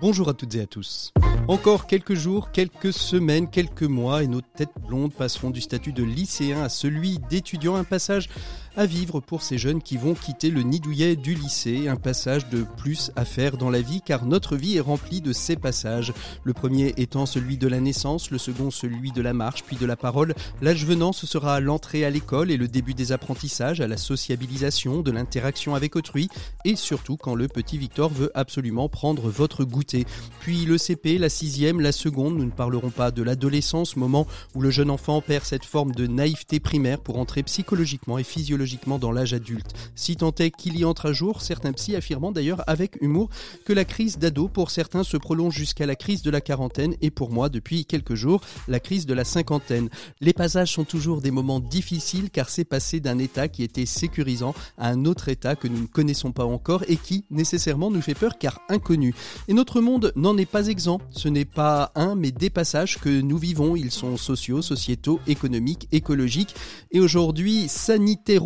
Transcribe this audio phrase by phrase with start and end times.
[0.00, 1.12] Bonjour à toutes et à tous.
[1.46, 6.02] Encore quelques jours, quelques semaines, quelques mois et nos têtes blondes passeront du statut de
[6.02, 7.76] lycéen à celui d'étudiant.
[7.76, 8.28] Un passage
[8.76, 11.88] à vivre pour ces jeunes qui vont quitter le nid douillet du lycée.
[11.88, 15.32] Un passage de plus à faire dans la vie car notre vie est remplie de
[15.32, 16.12] ces passages.
[16.42, 19.86] Le premier étant celui de la naissance, le second celui de la marche, puis de
[19.86, 20.34] la parole.
[20.60, 25.02] L'âge venant, ce sera l'entrée à l'école et le début des apprentissages, à la sociabilisation,
[25.02, 26.28] de l'interaction avec autrui
[26.64, 30.04] et surtout quand le petit Victor veut absolument prendre votre goûter.
[30.40, 34.60] Puis le CP, la sixième, la seconde, nous ne parlerons pas de l'adolescence, moment où
[34.60, 38.63] le jeune enfant perd cette forme de naïveté primaire pour entrer psychologiquement et physiologiquement
[39.00, 39.72] dans l'âge adulte.
[39.94, 43.28] Si tant est qu'il y entre à jour, certains psy affirmant d'ailleurs avec humour
[43.64, 47.10] que la crise d'ado pour certains se prolonge jusqu'à la crise de la quarantaine et
[47.10, 49.88] pour moi depuis quelques jours la crise de la cinquantaine.
[50.20, 54.54] Les passages sont toujours des moments difficiles car c'est passé d'un état qui était sécurisant
[54.78, 58.14] à un autre état que nous ne connaissons pas encore et qui nécessairement nous fait
[58.14, 59.14] peur car inconnu.
[59.48, 61.00] Et notre monde n'en est pas exempt.
[61.10, 63.76] Ce n'est pas un mais des passages que nous vivons.
[63.76, 66.54] Ils sont sociaux, sociétaux, économiques, écologiques
[66.92, 67.68] et aujourd'hui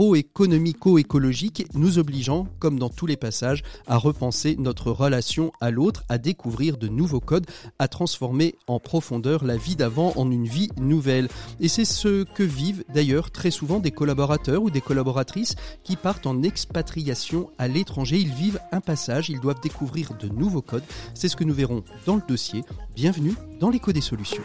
[0.09, 6.19] sanitéro-économico-écologiques, nous obligeant, comme dans tous les passages, à repenser notre relation à l'autre, à
[6.19, 7.47] découvrir de nouveaux codes,
[7.79, 11.29] à transformer en profondeur la vie d'avant en une vie nouvelle.
[11.61, 16.27] Et c'est ce que vivent d'ailleurs très souvent des collaborateurs ou des collaboratrices qui partent
[16.27, 18.19] en expatriation à l'étranger.
[18.19, 20.85] Ils vivent un passage, ils doivent découvrir de nouveaux codes.
[21.15, 22.65] C'est ce que nous verrons dans le dossier.
[22.95, 24.43] Bienvenue dans l'écho des solutions.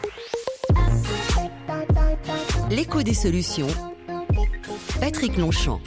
[2.69, 3.67] L'écho des solutions.
[5.03, 5.81] Patrick Longchamp.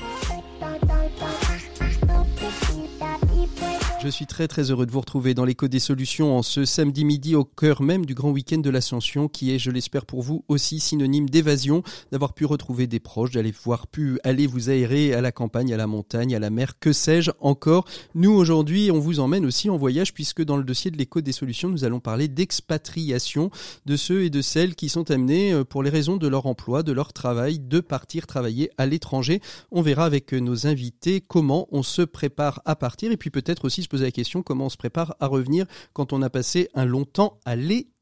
[4.07, 7.05] Je suis très très heureux de vous retrouver dans l'écho des solutions en ce samedi
[7.05, 10.45] midi au cœur même du grand week-end de l'Ascension qui est, je l'espère pour vous,
[10.47, 11.83] aussi synonyme d'évasion,
[12.13, 15.77] d'avoir pu retrouver des proches, d'aller voir pu aller vous aérer à la campagne, à
[15.77, 17.85] la montagne, à la mer, que sais-je encore.
[18.15, 21.33] Nous aujourd'hui, on vous emmène aussi en voyage puisque dans le dossier de l'écho des
[21.33, 23.51] solutions, nous allons parler d'expatriation
[23.87, 26.85] de ceux et de celles qui sont amenés euh, pour les raisons de leur emploi,
[26.85, 29.41] de leur travail, de partir travailler à l'étranger.
[29.73, 33.83] On verra avec nos invités comment on se prépare à partir et puis peut-être aussi
[33.83, 37.05] se la question comment on se prépare à revenir quand on a passé un long
[37.05, 37.96] temps à l'étranger.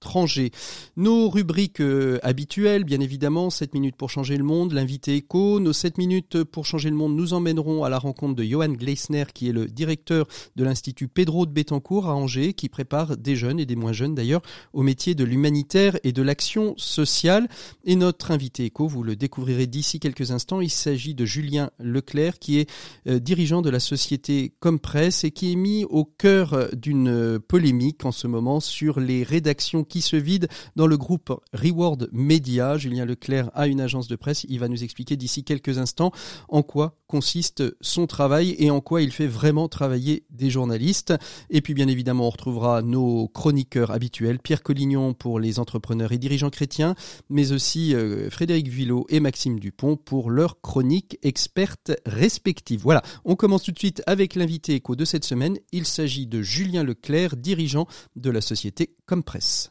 [0.97, 5.60] Nos rubriques euh, habituelles, bien évidemment, 7 minutes pour changer le monde, l'invité écho.
[5.60, 9.25] Nos 7 minutes pour changer le monde nous emmèneront à la rencontre de Johan Gleisner,
[9.34, 10.26] qui est le directeur
[10.56, 14.15] de l'Institut Pedro de Bettencourt à Angers, qui prépare des jeunes et des moins jeunes
[14.15, 14.42] d'ailleurs
[14.72, 17.48] au métier de l'humanitaire et de l'action sociale.
[17.84, 22.38] Et notre invité écho, vous le découvrirez d'ici quelques instants, il s'agit de Julien Leclerc,
[22.38, 22.71] qui est
[23.09, 28.12] euh, dirigeant de la société Compress et qui est mis au cœur d'une polémique en
[28.12, 32.77] ce moment sur les rédactions qui se vident dans le groupe Reward Media.
[32.78, 34.44] Julien Leclerc a une agence de presse.
[34.49, 36.12] Il va nous expliquer d'ici quelques instants
[36.49, 41.15] en quoi consiste son travail et en quoi il fait vraiment travailler des journalistes.
[41.49, 46.19] Et puis bien évidemment, on retrouvera nos chroniqueurs habituels, Pierre Collignon pour les entrepreneurs et
[46.19, 46.94] dirigeants chrétiens,
[47.28, 52.81] mais aussi euh, Frédéric Villot et Maxime Dupont pour leurs chroniques expertes respectives.
[52.83, 55.56] Voilà, on commence tout de suite avec l'invité écho de cette semaine.
[55.72, 59.71] Il s'agit de Julien Leclerc, dirigeant de la société Compress.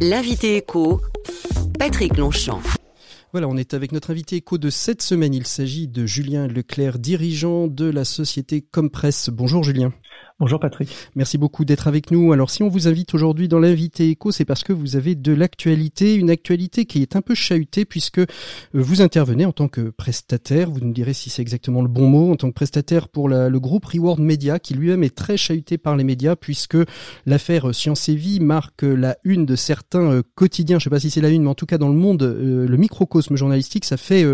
[0.00, 1.00] L'invité écho,
[1.78, 2.60] Patrick Longchamp.
[3.32, 5.34] Voilà, on est avec notre invité écho de cette semaine.
[5.34, 9.30] Il s'agit de Julien Leclerc, dirigeant de la société Compress.
[9.30, 9.92] Bonjour Julien.
[10.40, 10.88] Bonjour Patrick.
[11.16, 12.32] Merci beaucoup d'être avec nous.
[12.32, 15.34] Alors si on vous invite aujourd'hui dans l'invité écho, c'est parce que vous avez de
[15.34, 18.26] l'actualité, une actualité qui est un peu chahutée puisque euh,
[18.72, 22.32] vous intervenez en tant que prestataire, vous nous direz si c'est exactement le bon mot,
[22.32, 25.94] en tant que prestataire pour le groupe Reward Media qui lui-même est très chahuté par
[25.94, 26.78] les médias puisque
[27.26, 31.10] l'affaire Science et Vie marque la une de certains euh, quotidiens, je sais pas si
[31.10, 33.98] c'est la une, mais en tout cas dans le monde, euh, le microcosme journalistique, ça
[33.98, 34.24] fait,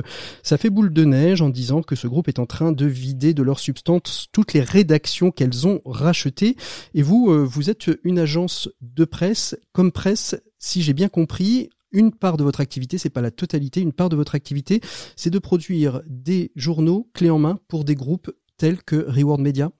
[0.44, 3.34] ça fait boule de neige en disant que ce groupe est en train de vider
[3.34, 6.56] de leur substance toutes les rédactions qu'elles ont racheté.
[6.94, 11.70] Et vous, euh, vous êtes une agence de presse, comme presse, si j'ai bien compris,
[11.92, 14.80] une part de votre activité, c'est pas la totalité, une part de votre activité,
[15.16, 19.70] c'est de produire des journaux clés en main pour des groupes tels que Reward Media.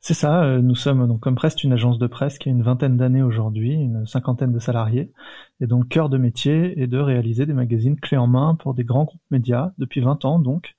[0.00, 2.62] C'est ça, euh, nous sommes donc comme presse une agence de presse qui a une
[2.62, 5.12] vingtaine d'années aujourd'hui, une cinquantaine de salariés,
[5.60, 8.84] et donc cœur de métier est de réaliser des magazines clés en main pour des
[8.84, 10.74] grands groupes médias depuis 20 ans donc,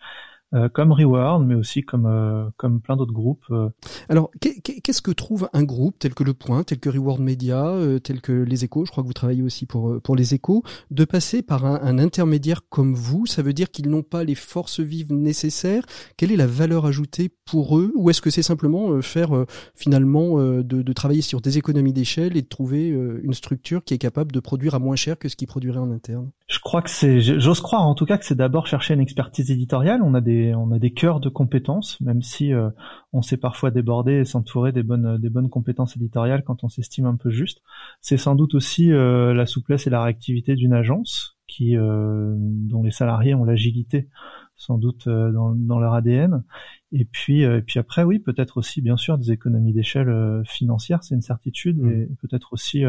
[0.53, 3.43] euh, comme Reward, mais aussi comme euh, comme plein d'autres groupes.
[3.51, 3.69] Euh.
[4.07, 8.21] Alors, qu'est-ce que trouve un groupe tel que Le Point, tel que Reward Media, tel
[8.21, 8.85] que Les Échos?
[8.85, 10.63] Je crois que vous travaillez aussi pour pour Les Échos.
[10.89, 14.35] De passer par un, un intermédiaire comme vous, ça veut dire qu'ils n'ont pas les
[14.35, 15.83] forces vives nécessaires.
[16.15, 17.91] Quelle est la valeur ajoutée pour eux?
[17.95, 19.31] Ou est-ce que c'est simplement faire
[19.75, 23.97] finalement de, de, travailler sur des économies d'échelle et de trouver une structure qui est
[23.97, 26.31] capable de produire à moins cher que ce qu'ils produirait en interne?
[26.47, 29.51] Je crois que c'est, j'ose croire en tout cas que c'est d'abord chercher une expertise
[29.51, 30.01] éditoriale.
[30.01, 32.69] On a des on a des cœurs de compétences, même si euh,
[33.13, 37.05] on sait parfois déborder et s'entourer des bonnes des bonnes compétences éditoriales quand on s'estime
[37.05, 37.61] un peu juste.
[38.01, 42.83] C'est sans doute aussi euh, la souplesse et la réactivité d'une agence qui euh, dont
[42.83, 44.09] les salariés ont l'agilité
[44.55, 46.43] sans doute dans, dans, leur ADN.
[46.91, 51.21] Et puis, puis après, oui, peut-être aussi, bien sûr, des économies d'échelle financières, c'est une
[51.21, 51.91] certitude, mmh.
[51.91, 52.83] et peut-être aussi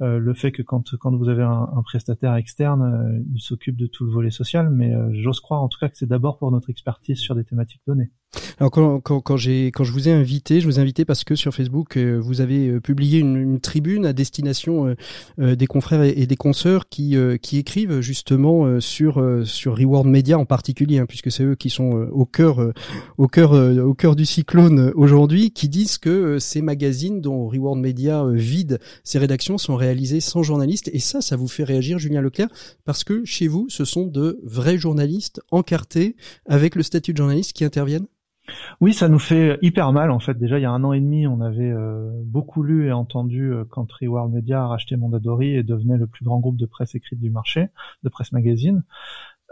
[0.00, 3.86] euh, le fait que quand, quand vous avez un, prestataire externe, euh, il s'occupe de
[3.86, 6.50] tout le volet social, mais euh, j'ose croire en tout cas que c'est d'abord pour
[6.50, 8.10] notre expertise sur des thématiques données.
[8.58, 11.34] Alors quand, quand, quand, quand je vous ai invité, je vous ai invité parce que
[11.34, 14.94] sur Facebook euh, vous avez euh, publié une, une, tribune à destination
[15.40, 20.44] euh, des confrères et, des consoeurs qui qui écrivent justement sur sur Reward Media en
[20.44, 22.72] particulier, hein, puisque c'est eux qui sont au cœur
[23.18, 28.24] au cœur au cœur du cyclone aujourd'hui, qui disent que ces magazines dont Reward Media
[28.32, 32.48] vide ses rédactions sont réalisés sans journalistes et ça ça vous fait réagir Julien Leclerc
[32.84, 37.52] parce que chez vous ce sont de vrais journalistes encartés avec le statut de journaliste
[37.52, 38.06] qui interviennent?
[38.80, 40.34] Oui, ça nous fait hyper mal en fait.
[40.38, 43.52] Déjà, il y a un an et demi, on avait euh, beaucoup lu et entendu
[43.52, 46.94] euh, quand Reward Media a racheté Mondadori et devenait le plus grand groupe de presse
[46.94, 47.68] écrite du marché,
[48.02, 48.82] de presse magazine.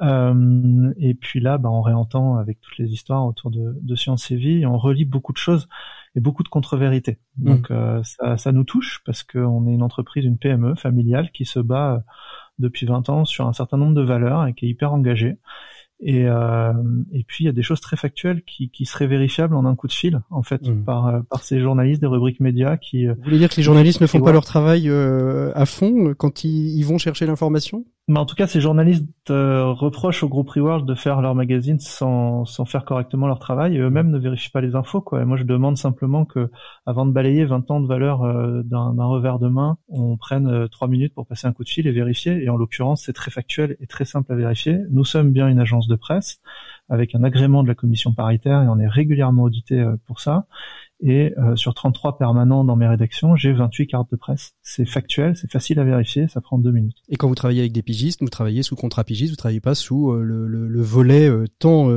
[0.02, 4.30] Euh, et puis là, bah, on réentend avec toutes les histoires autour de, de Science
[4.30, 5.68] et Vie, et on relit beaucoup de choses
[6.16, 7.18] et beaucoup de contre-vérités.
[7.38, 7.44] Mmh.
[7.44, 7.72] Donc
[8.04, 12.02] ça, ça, nous touche parce qu'on est une entreprise, une PME familiale qui se bat
[12.58, 15.38] depuis 20 ans sur un certain nombre de valeurs et qui est hyper engagée.
[16.02, 16.72] Et, euh,
[17.12, 19.74] et puis il y a des choses très factuelles qui, qui seraient vérifiables en un
[19.74, 20.84] coup de fil, en fait, mmh.
[20.84, 23.06] par, euh, par ces journalistes des rubriques médias qui.
[23.06, 26.14] Vous voulez dire que les journalistes ne font pas leur travail euh, à fond euh,
[26.14, 27.84] quand ils, ils vont chercher l'information?
[28.10, 31.78] Mais en tout cas, ces journalistes euh, reprochent au groupe Reworld de faire leur magazine
[31.78, 35.00] sans, sans faire correctement leur travail et eux-mêmes ne vérifient pas les infos.
[35.00, 35.22] Quoi.
[35.22, 36.50] Et moi, je demande simplement que,
[36.86, 40.66] avant de balayer 20 ans de valeur euh, d'un revers de main, on prenne euh,
[40.66, 42.42] trois minutes pour passer un coup de fil et vérifier.
[42.42, 44.80] Et en l'occurrence, c'est très factuel et très simple à vérifier.
[44.90, 46.40] Nous sommes bien une agence de presse
[46.88, 50.46] avec un agrément de la commission paritaire et on est régulièrement audité pour ça.
[51.02, 54.52] Et euh, sur 33 permanents dans mes rédactions, j'ai 28 cartes de presse.
[54.62, 56.98] C'est factuel, c'est facile à vérifier, ça prend deux minutes.
[57.08, 59.74] Et quand vous travaillez avec des pigistes, vous travaillez sous contrat pigiste, vous travaillez pas
[59.74, 61.88] sous euh, le, le, le, volet euh, tant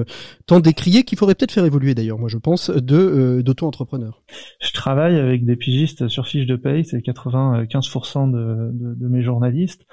[0.45, 4.21] tant décrié qu'il faudrait peut-être faire évoluer d'ailleurs, moi je pense, de d'auto-entrepreneur.
[4.61, 9.21] Je travaille avec des pigistes sur fiche de paye, c'est 95% de, de, de, mes
[9.21, 9.85] journalistes,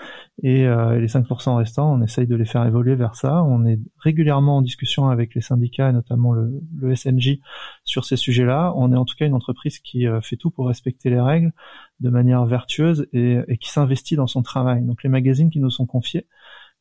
[0.43, 3.43] et les 5% restants, on essaye de les faire évoluer vers ça.
[3.45, 7.39] On est régulièrement en discussion avec les syndicats et notamment le, le SNJ
[7.85, 8.73] sur ces sujets-là.
[8.77, 11.52] On est en tout cas une entreprise qui euh, fait tout pour respecter les règles
[12.00, 14.82] de manière vertueuse et, qui s'investit dans son travail.
[14.82, 16.26] Donc les magazines qui nous sont confiés,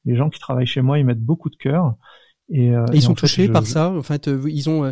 [0.06, 1.96] les gens qui travaillent chez moi, ils mettent beaucoup de cœur.
[2.52, 3.92] Et, euh, ils sont touchés par ça.
[3.92, 4.92] En fait, euh, ils ont.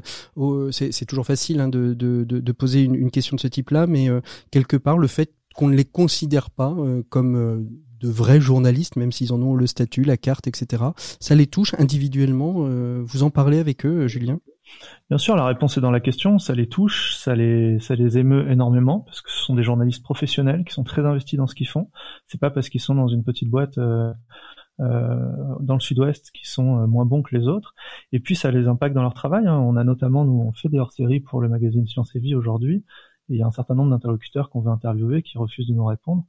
[0.72, 4.10] c'est toujours facile hein, de, de, de, poser une, une, question de ce type-là, mais
[4.52, 6.76] quelque part, le fait qu'on ne les considère pas
[7.10, 7.68] comme
[8.00, 10.84] de vrais journalistes, même s'ils en ont le statut, la carte, etc.
[11.20, 12.68] Ça les touche individuellement.
[13.02, 14.40] vous en parlez avec eux, Julien?
[15.10, 16.38] Bien sûr, la réponse est dans la question.
[16.38, 20.74] Ça les touche, ça les, émeut énormément parce que ce sont des journalistes professionnels qui
[20.74, 21.90] sont très investis dans ce qu'ils font.
[22.28, 24.12] C'est pas parce qu'ils sont dans une petite boîte euh,
[24.80, 27.74] euh, dans le Sud-Ouest qui sont euh, moins bons que les autres.
[28.12, 29.48] Et puis ça les impacte dans leur travail.
[29.48, 29.58] Hein.
[29.58, 32.84] On a notamment, nous, on fait des hors-séries pour le magazine Science et Vie aujourd'hui.
[33.30, 35.86] Et il y a un certain nombre d'interlocuteurs qu'on veut interviewer qui refusent de nous
[35.86, 36.26] répondre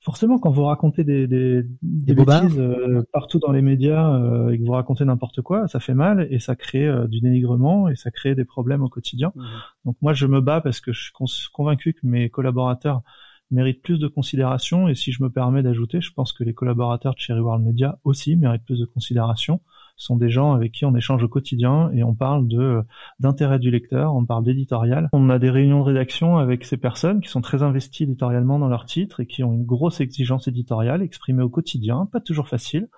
[0.00, 4.58] forcément, quand vous racontez des, des, des, bêtises euh, partout dans les médias euh, et
[4.58, 7.96] que vous racontez n'importe quoi, ça fait mal et ça crée euh, du dénigrement et
[7.96, 9.32] ça crée des problèmes au quotidien.
[9.34, 9.44] Mmh.
[9.84, 11.12] Donc moi, je me bats parce que je suis
[11.52, 13.02] convaincu que mes collaborateurs
[13.50, 17.14] méritent plus de considération et si je me permets d'ajouter, je pense que les collaborateurs
[17.14, 19.60] de Cherry World Media aussi méritent plus de considération
[20.00, 22.82] sont des gens avec qui on échange au quotidien et on parle de
[23.18, 25.08] d'intérêt du lecteur, on parle d'éditorial.
[25.12, 28.68] On a des réunions de rédaction avec ces personnes qui sont très investies éditorialement dans
[28.68, 32.88] leurs titres et qui ont une grosse exigence éditoriale exprimée au quotidien, pas toujours facile.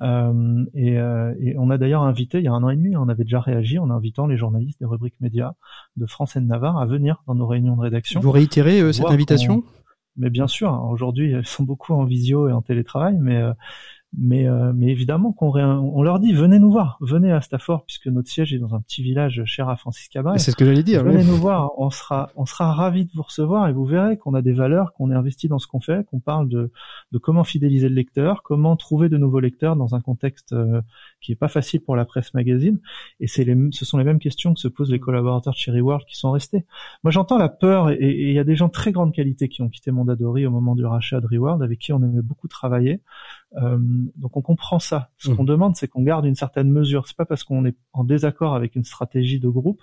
[0.00, 2.96] Euh, et, euh, et, on a d'ailleurs invité, il y a un an et demi,
[2.96, 5.52] on avait déjà réagi en invitant les journalistes des rubriques médias
[5.96, 8.20] de France et de Navarre à venir dans nos réunions de rédaction.
[8.20, 9.64] Vous réitérez euh, cette invitation?
[10.16, 13.40] Mais bien sûr, aujourd'hui elles sont beaucoup en visio et en télétravail, mais
[14.16, 18.06] Mais, euh, mais évidemment qu'on on leur dit venez nous voir, venez à Stafford puisque
[18.06, 20.40] notre siège est dans un petit village cher à Francis Cabrel.
[20.40, 21.04] C'est ce que j'allais dire.
[21.04, 24.32] Venez nous voir, on sera on sera ravis de vous recevoir et vous verrez qu'on
[24.32, 26.72] a des valeurs, qu'on est investi dans ce qu'on fait, qu'on parle de
[27.12, 30.80] de comment fidéliser le lecteur, comment trouver de nouveaux lecteurs dans un contexte euh,
[31.20, 32.80] qui est pas facile pour la presse magazine.
[33.20, 35.82] Et c'est les ce sont les mêmes questions que se posent les collaborateurs de Cherry
[35.82, 36.64] World qui sont restés.
[37.04, 39.60] Moi j'entends la peur et il y a des gens de très grande qualité qui
[39.60, 43.02] ont quitté Mondadori au moment du rachat de Reward avec qui on aimait beaucoup travailler.
[43.56, 43.78] Euh,
[44.16, 45.10] donc on comprend ça.
[45.16, 45.36] Ce mmh.
[45.36, 47.06] qu'on demande, c'est qu'on garde une certaine mesure.
[47.06, 49.82] C'est pas parce qu'on est en désaccord avec une stratégie de groupe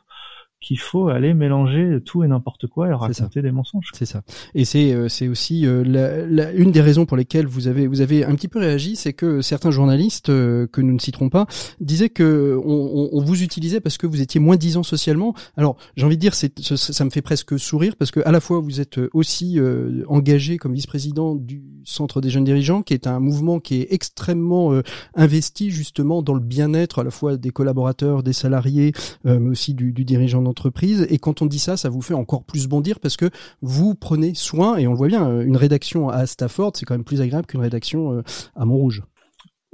[0.62, 3.90] qu'il faut aller mélanger tout et n'importe quoi et raconter des mensonges.
[3.94, 4.24] C'est ça.
[4.56, 7.88] Et c'est euh, c'est aussi euh, la, la, une des raisons pour lesquelles vous avez
[7.88, 11.30] vous avez un petit peu réagi, c'est que certains journalistes euh, que nous ne citerons
[11.30, 11.46] pas
[11.80, 15.36] disaient que on, on, vous utilisait parce que vous étiez moins disant socialement.
[15.58, 18.40] Alors j'ai envie de dire c'est ça me fait presque sourire parce que à la
[18.40, 19.60] fois vous êtes aussi
[20.08, 24.74] engagé comme vice-président du Centre des jeunes dirigeants, qui est un mouvement qui est extrêmement
[25.14, 28.94] investi justement dans le bien-être à la fois des collaborateurs, des salariés,
[29.24, 31.06] mais aussi du, du dirigeant d'entreprise.
[31.10, 33.30] Et quand on dit ça, ça vous fait encore plus bondir parce que
[33.62, 37.04] vous prenez soin, et on le voit bien, une rédaction à Stafford, c'est quand même
[37.04, 38.22] plus agréable qu'une rédaction euh,
[38.56, 39.04] à Montrouge.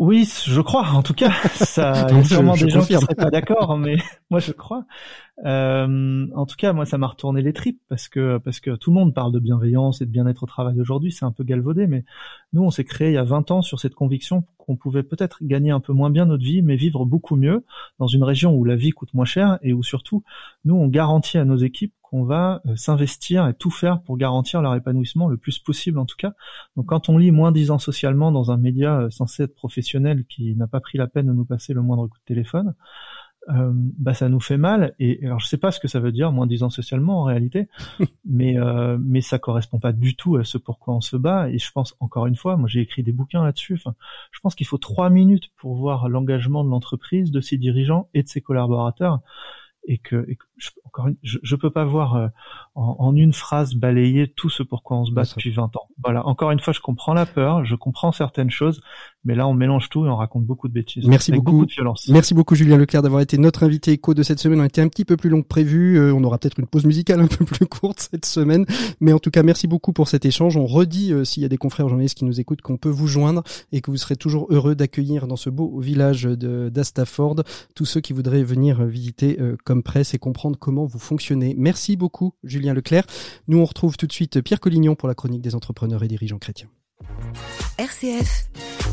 [0.01, 0.87] Oui, je crois.
[0.93, 2.07] En tout cas, ça.
[2.09, 3.97] il y a sûrement des gens qui seraient pas d'accord, mais
[4.31, 4.83] moi je crois.
[5.45, 8.89] Euh, en tout cas, moi ça m'a retourné les tripes parce que parce que tout
[8.89, 11.11] le monde parle de bienveillance et de bien-être au travail aujourd'hui.
[11.11, 12.03] C'est un peu galvaudé, mais
[12.51, 15.37] nous on s'est créé il y a 20 ans sur cette conviction qu'on pouvait peut-être
[15.43, 17.63] gagner un peu moins bien notre vie, mais vivre beaucoup mieux
[17.99, 20.23] dans une région où la vie coûte moins cher et où surtout
[20.65, 24.61] nous on garantit à nos équipes qu'on va euh, s'investir et tout faire pour garantir
[24.61, 26.33] leur épanouissement le plus possible en tout cas.
[26.75, 30.55] Donc quand on lit moins disant socialement dans un média euh, censé être professionnel qui
[30.55, 32.75] n'a pas pris la peine de nous passer le moindre coup de téléphone,
[33.49, 34.93] euh, bah ça nous fait mal.
[34.99, 37.67] Et alors je sais pas ce que ça veut dire moins disant socialement en réalité.
[38.25, 41.49] Mais euh, mais ça correspond pas du tout à ce pourquoi on se bat.
[41.49, 43.73] Et je pense encore une fois moi j'ai écrit des bouquins là-dessus.
[43.73, 43.95] Enfin
[44.31, 48.23] je pense qu'il faut trois minutes pour voir l'engagement de l'entreprise de ses dirigeants et
[48.23, 49.21] de ses collaborateurs.
[49.85, 50.27] Et que,
[50.61, 52.27] je, encore je, je, peux pas voir euh,
[52.75, 55.87] en, une phrase balayer tout ce pourquoi on se bat depuis 20 ans.
[56.03, 58.81] Voilà, encore une fois, je comprends la peur, je comprends certaines choses,
[59.25, 61.07] mais là on mélange tout et on raconte beaucoup de bêtises.
[61.07, 61.65] Merci beaucoup.
[61.65, 62.07] de violence.
[62.09, 64.59] Merci beaucoup Julien Leclerc d'avoir été notre invité écho de cette semaine.
[64.59, 66.67] On a été un petit peu plus long que prévu, euh, on aura peut-être une
[66.67, 68.65] pause musicale un peu plus courte cette semaine,
[68.99, 70.57] mais en tout cas merci beaucoup pour cet échange.
[70.57, 73.07] On redit euh, s'il y a des confrères journalistes qui nous écoutent qu'on peut vous
[73.07, 73.41] joindre
[73.71, 77.43] et que vous serez toujours heureux d'accueillir dans ce beau village d'Astaford
[77.75, 81.55] tous ceux qui voudraient venir visiter comme presse et comprendre comment vous fonctionnez.
[81.57, 83.05] Merci beaucoup, Julien Leclerc.
[83.47, 86.39] Nous, on retrouve tout de suite Pierre Collignon pour la chronique des entrepreneurs et dirigeants
[86.39, 86.69] chrétiens.
[87.77, 88.49] RCF,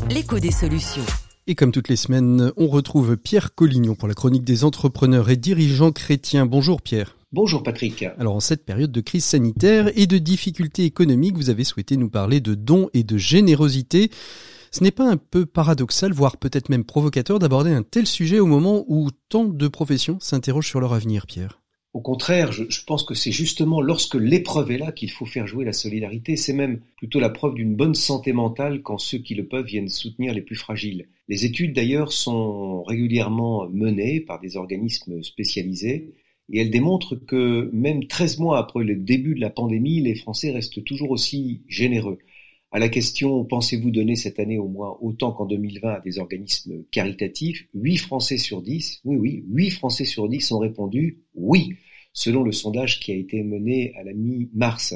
[0.09, 1.05] l'écho des solutions.
[1.47, 5.35] Et comme toutes les semaines, on retrouve Pierre Collignon pour la chronique des entrepreneurs et
[5.35, 6.45] dirigeants chrétiens.
[6.45, 7.17] Bonjour Pierre.
[7.31, 8.03] Bonjour Patrick.
[8.17, 12.09] Alors en cette période de crise sanitaire et de difficultés économiques, vous avez souhaité nous
[12.09, 14.09] parler de dons et de générosité.
[14.71, 18.45] Ce n'est pas un peu paradoxal, voire peut-être même provocateur d'aborder un tel sujet au
[18.45, 21.59] moment où tant de professions s'interrogent sur leur avenir, Pierre
[21.93, 25.65] au contraire, je, pense que c'est justement lorsque l'épreuve est là qu'il faut faire jouer
[25.65, 26.35] la solidarité.
[26.35, 29.89] C'est même plutôt la preuve d'une bonne santé mentale quand ceux qui le peuvent viennent
[29.89, 31.07] soutenir les plus fragiles.
[31.27, 36.13] Les études d'ailleurs sont régulièrement menées par des organismes spécialisés
[36.51, 40.51] et elles démontrent que même 13 mois après le début de la pandémie, les Français
[40.51, 42.19] restent toujours aussi généreux.
[42.71, 46.83] À la question pensez-vous donner cette année au moins autant qu'en 2020 à des organismes
[46.91, 47.67] caritatifs?
[47.73, 51.73] 8 Français sur 10, oui oui, 8 Français sur 10 ont répondu oui,
[52.13, 54.93] selon le sondage qui a été mené à la mi-mars.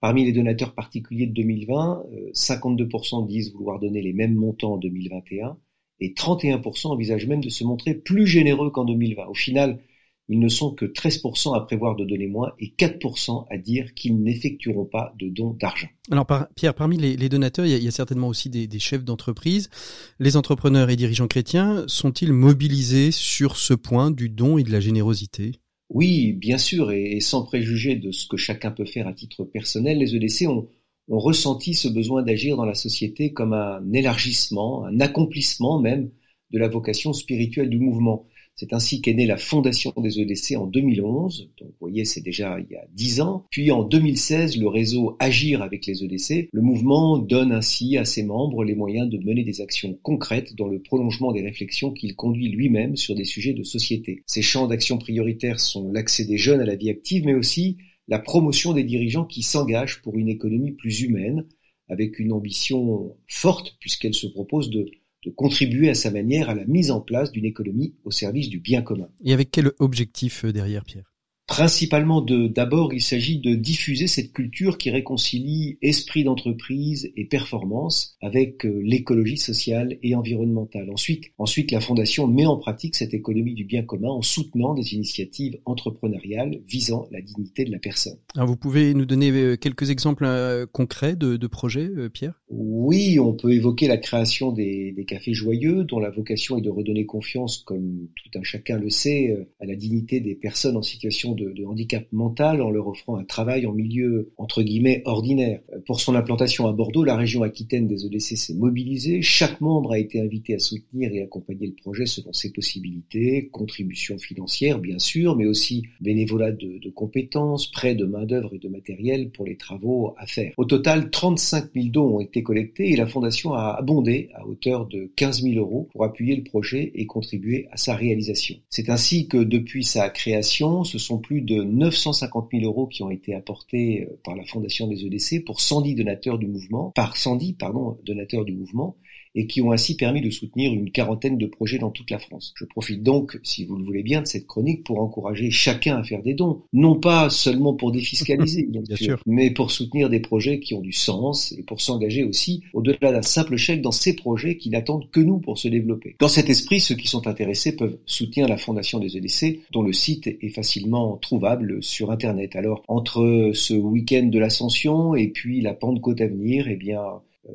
[0.00, 2.04] Parmi les donateurs particuliers de 2020,
[2.34, 5.56] 52% euh, disent vouloir donner les mêmes montants en 2021
[6.00, 9.26] et 31% envisagent même de se montrer plus généreux qu'en 2020.
[9.26, 9.80] Au final,
[10.28, 14.20] ils ne sont que 13% à prévoir de donner moins et 4% à dire qu'ils
[14.20, 15.88] n'effectueront pas de dons d'argent.
[16.10, 19.70] Alors Pierre, parmi les, donateurs, il y, a, certainement aussi des, chefs d'entreprise.
[20.18, 24.80] Les entrepreneurs et dirigeants chrétiens sont-ils mobilisés sur ce point du don et de la
[24.80, 25.52] générosité?
[25.88, 29.98] Oui, bien sûr, et, sans préjuger de ce que chacun peut faire à titre personnel,
[29.98, 30.68] les EDC ont,
[31.08, 36.10] ont ressenti ce besoin d'agir dans la société comme un élargissement, un accomplissement même
[36.50, 38.26] de la vocation spirituelle du mouvement.
[38.56, 41.50] C'est ainsi qu'est née la fondation des EDC en 2011.
[41.58, 43.44] Donc, vous voyez, c'est déjà il y a 10 ans.
[43.50, 46.48] Puis en 2016, le réseau Agir avec les EDC.
[46.50, 50.68] Le mouvement donne ainsi à ses membres les moyens de mener des actions concrètes dans
[50.68, 54.22] le prolongement des réflexions qu'il conduit lui-même sur des sujets de société.
[54.26, 57.76] Ces champs d'action prioritaires sont l'accès des jeunes à la vie active, mais aussi
[58.08, 61.44] la promotion des dirigeants qui s'engagent pour une économie plus humaine,
[61.88, 64.86] avec une ambition forte puisqu'elle se propose de
[65.26, 68.60] de contribuer à sa manière à la mise en place d'une économie au service du
[68.60, 69.08] bien commun.
[69.24, 71.15] Et avec quel objectif euh, derrière, Pierre?
[71.46, 78.66] Principalement, d'abord, il s'agit de diffuser cette culture qui réconcilie esprit d'entreprise et performance avec
[78.66, 80.90] euh, l'écologie sociale et environnementale.
[80.90, 84.94] Ensuite, ensuite, la Fondation met en pratique cette économie du bien commun en soutenant des
[84.94, 88.18] initiatives entrepreneuriales visant la dignité de la personne.
[88.34, 92.42] Alors vous pouvez nous donner euh, quelques exemples euh, concrets de, de projets, Pierre?
[92.50, 96.70] Oui, on peut évoquer la création des, des cafés joyeux, dont la vocation est de
[96.70, 101.35] redonner confiance, comme tout un chacun le sait, à la dignité des personnes en situation
[101.36, 105.60] de, handicap mental en leur offrant un travail en milieu entre guillemets ordinaire.
[105.72, 109.22] Euh, pour son implantation à Bordeaux, la région aquitaine des EDC s'est mobilisée.
[109.22, 114.18] Chaque membre a été invité à soutenir et accompagner le projet selon ses possibilités, contributions
[114.18, 118.68] financières bien sûr, mais aussi bénévolat de, de compétences, prêts de main d'œuvre et de
[118.68, 120.52] matériel pour les travaux à faire.
[120.56, 124.86] Au total, 35 000 dons ont été collectés et la fondation a abondé à hauteur
[124.86, 128.56] de 15 000 euros pour appuyer le projet et contribuer à sa réalisation.
[128.70, 133.10] C'est ainsi que depuis sa création, ce sont plus de 950 000 euros qui ont
[133.10, 137.54] été apportés euh, par la Fondation des EDC pour 110 donateurs du mouvement, par 110
[137.54, 138.96] pardon, donateurs du mouvement,
[139.36, 142.54] et qui ont ainsi permis de soutenir une quarantaine de projets dans toute la France.
[142.56, 146.02] Je profite donc, si vous le voulez bien, de cette chronique pour encourager chacun à
[146.02, 150.58] faire des dons, non pas seulement pour défiscaliser, bien, sûr, mais pour soutenir des projets
[150.58, 154.56] qui ont du sens et pour s'engager aussi au-delà d'un simple chèque dans ces projets
[154.56, 156.16] qui n'attendent que nous pour se développer.
[156.18, 159.92] Dans cet esprit, ceux qui sont intéressés peuvent soutenir la Fondation des EDC, dont le
[159.92, 162.56] site est facilement trouvable sur Internet.
[162.56, 167.02] Alors, entre ce week-end de l'Ascension et puis la Pentecôte à venir, eh bien,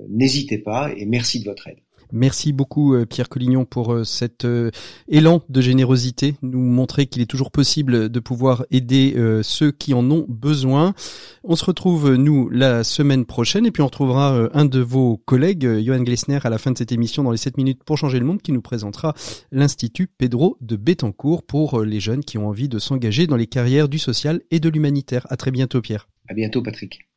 [0.10, 1.78] n'hésitez pas et merci de votre aide.
[2.14, 4.46] Merci beaucoup euh, Pierre Collignon pour euh, cet
[5.08, 10.10] élan de générosité, nous montrer qu'il est toujours possible de pouvoir aider ceux qui en
[10.12, 10.94] ont besoin.
[11.44, 15.80] On se retrouve nous la semaine prochaine et puis on retrouvera un de vos collègues,
[15.84, 18.26] Johan Glesner, à la fin de cette émission dans les 7 minutes pour changer le
[18.26, 19.14] monde qui nous présentera
[19.52, 23.90] l'Institut Pedro de Bétancourt pour les jeunes qui ont envie de s'engager dans les carrières
[23.90, 25.28] du social et de l'humanitaire.
[25.30, 26.10] À très bientôt Pierre.
[26.28, 27.11] À bientôt Patrick.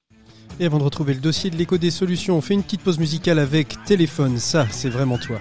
[0.60, 2.98] Et avant de retrouver le dossier de l'écho des solutions, on fait une petite pause
[2.98, 4.38] musicale avec Téléphone.
[4.38, 5.40] Ça, c'est vraiment toi.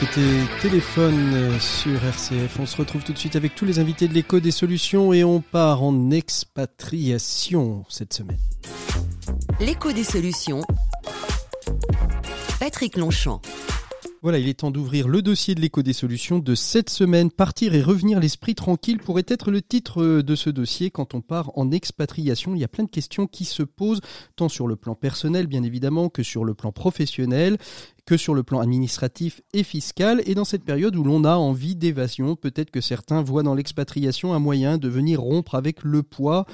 [0.00, 2.60] C'était Téléphone euh, sur RCF.
[2.60, 5.24] On se retrouve tout de suite avec tous les invités de l'écho des solutions et
[5.24, 8.38] on part en expatriation cette semaine.
[9.58, 10.62] L'écho des solutions.
[12.60, 13.42] Patrick Longchamp.
[14.20, 17.30] Voilà, il est temps d'ouvrir le dossier de l'écho des solutions de cette semaine.
[17.30, 21.56] Partir et revenir l'esprit tranquille pourrait être le titre de ce dossier quand on part
[21.56, 22.56] en expatriation.
[22.56, 24.00] Il y a plein de questions qui se posent,
[24.34, 27.58] tant sur le plan personnel bien évidemment que sur le plan professionnel
[28.08, 30.22] que sur le plan administratif et fiscal.
[30.24, 34.32] Et dans cette période où l'on a envie d'évasion, peut-être que certains voient dans l'expatriation
[34.32, 36.46] un moyen de venir rompre avec le poids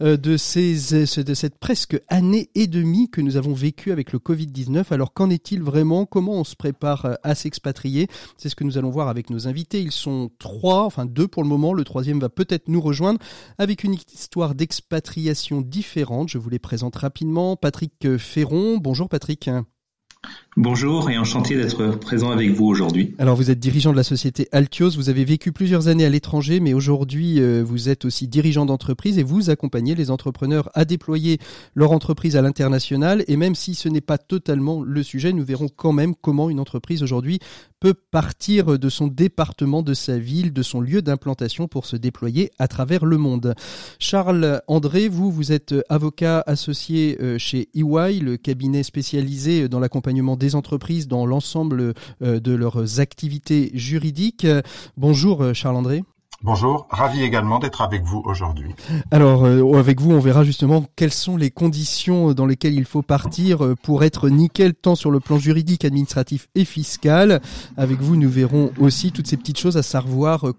[0.00, 4.20] euh, de, ces, de cette presque année et demie que nous avons vécu avec le
[4.20, 4.86] Covid-19.
[4.90, 6.06] Alors qu'en est-il vraiment?
[6.06, 8.08] Comment on se prépare euh, à s'expatrier?
[8.38, 9.82] C'est ce que nous allons voir avec nos invités.
[9.82, 11.74] Ils sont trois, enfin deux pour le moment.
[11.74, 13.20] Le troisième va peut-être nous rejoindre
[13.58, 16.30] avec une histoire d'expatriation différente.
[16.30, 17.54] Je vous les présente rapidement.
[17.56, 18.78] Patrick Ferron.
[18.78, 19.50] Bonjour Patrick.
[20.58, 23.14] Bonjour et enchanté d'être présent avec vous aujourd'hui.
[23.18, 26.60] Alors vous êtes dirigeant de la société Altios, vous avez vécu plusieurs années à l'étranger,
[26.60, 31.38] mais aujourd'hui euh, vous êtes aussi dirigeant d'entreprise et vous accompagnez les entrepreneurs à déployer
[31.74, 33.24] leur entreprise à l'international.
[33.28, 36.60] Et même si ce n'est pas totalement le sujet, nous verrons quand même comment une
[36.60, 37.38] entreprise aujourd'hui
[37.82, 42.52] peut partir de son département, de sa ville, de son lieu d'implantation pour se déployer
[42.60, 43.56] à travers le monde.
[43.98, 50.36] Charles André, vous, vous êtes avocat associé euh, chez EY, le cabinet spécialisé dans l'accompagnement
[50.36, 51.92] des entreprises dans l'ensemble
[52.22, 54.46] euh, de leurs activités juridiques.
[54.96, 56.04] Bonjour Charles André.
[56.44, 58.74] Bonjour, ravi également d'être avec vous aujourd'hui.
[59.12, 63.02] Alors, euh, avec vous, on verra justement quelles sont les conditions dans lesquelles il faut
[63.02, 67.40] partir euh, pour être nickel tant sur le plan juridique, administratif et fiscal.
[67.76, 70.52] Avec vous, nous verrons aussi toutes ces petites choses à savoir euh,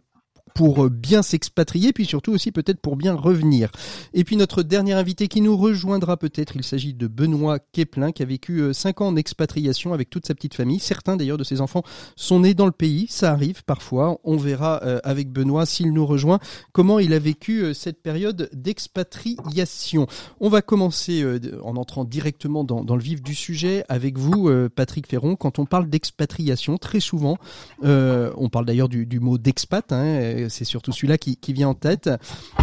[0.53, 3.71] pour bien s'expatrier, puis surtout aussi peut-être pour bien revenir.
[4.13, 8.23] Et puis notre dernier invité qui nous rejoindra peut-être, il s'agit de Benoît Keplin, qui
[8.23, 10.79] a vécu 5 euh, ans en expatriation avec toute sa petite famille.
[10.79, 11.83] Certains d'ailleurs de ses enfants
[12.15, 14.19] sont nés dans le pays, ça arrive parfois.
[14.23, 16.39] On verra euh, avec Benoît s'il nous rejoint
[16.71, 20.07] comment il a vécu euh, cette période d'expatriation.
[20.39, 21.23] On va commencer
[21.63, 25.35] en entrant directement dans, dans, le vif du sujet avec vous, Patrick Ferron.
[25.35, 27.37] Quand on parle d'expatriation, très souvent,
[27.81, 32.09] on parle d'ailleurs du, du, mot d'expat, hein, c'est surtout celui-là qui, vient en tête.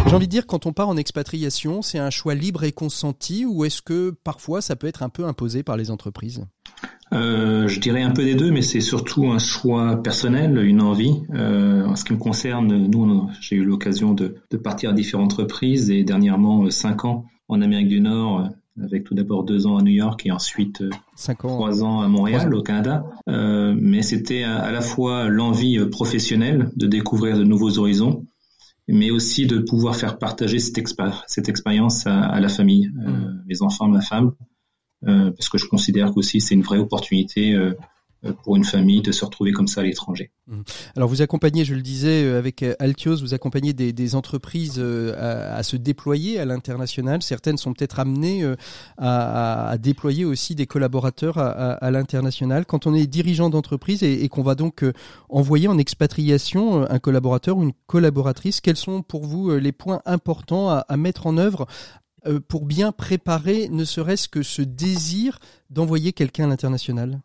[0.07, 3.45] J'ai envie de dire, quand on part en expatriation, c'est un choix libre et consenti
[3.45, 6.45] ou est-ce que parfois ça peut être un peu imposé par les entreprises?
[7.13, 11.21] Euh, je dirais un peu des deux, mais c'est surtout un choix personnel, une envie.
[11.33, 15.91] Euh, en ce qui me concerne, nous, j'ai eu l'occasion de, partir à différentes reprises
[15.91, 18.49] et dernièrement euh, cinq ans en Amérique du Nord,
[18.81, 20.83] avec tout d'abord deux ans à New York et ensuite
[21.37, 23.03] trois ans à Montréal, au Canada.
[23.27, 28.25] Euh, mais c'était à, la fois l'envie euh, professionnelle de découvrir de nouveaux horizons,
[28.87, 30.79] mais aussi de pouvoir faire partager cette,
[31.27, 33.43] cette expérience à, la famille, euh, mm.
[33.47, 34.31] mes enfants, ma femme,
[35.03, 37.73] parce que je considère qu'aussi c'est une vraie opportunité euh,
[38.43, 40.31] pour une famille de se retrouver comme ça à l'étranger.
[40.47, 40.61] Mmh.
[40.95, 45.63] Alors vous accompagnez, je le disais, euh, avec euh, Altios, vous accompagnez des, entreprises à,
[45.63, 47.21] se déployer à l'international.
[47.21, 48.43] Certaines sont peut-être amenées
[48.97, 52.65] à, déployer aussi des collaborateurs à, à l'international.
[52.65, 54.83] Quand on est dirigeant d'entreprise et, et qu'on va donc
[55.29, 60.69] envoyer en expatriation un collaborateur ou une collaboratrice, quels sont pour vous les points importants
[60.69, 61.67] à, mettre en œuvre
[62.47, 67.21] pour bien préparer ne serait-ce que ce désir d'envoyer quelqu'un à l'international?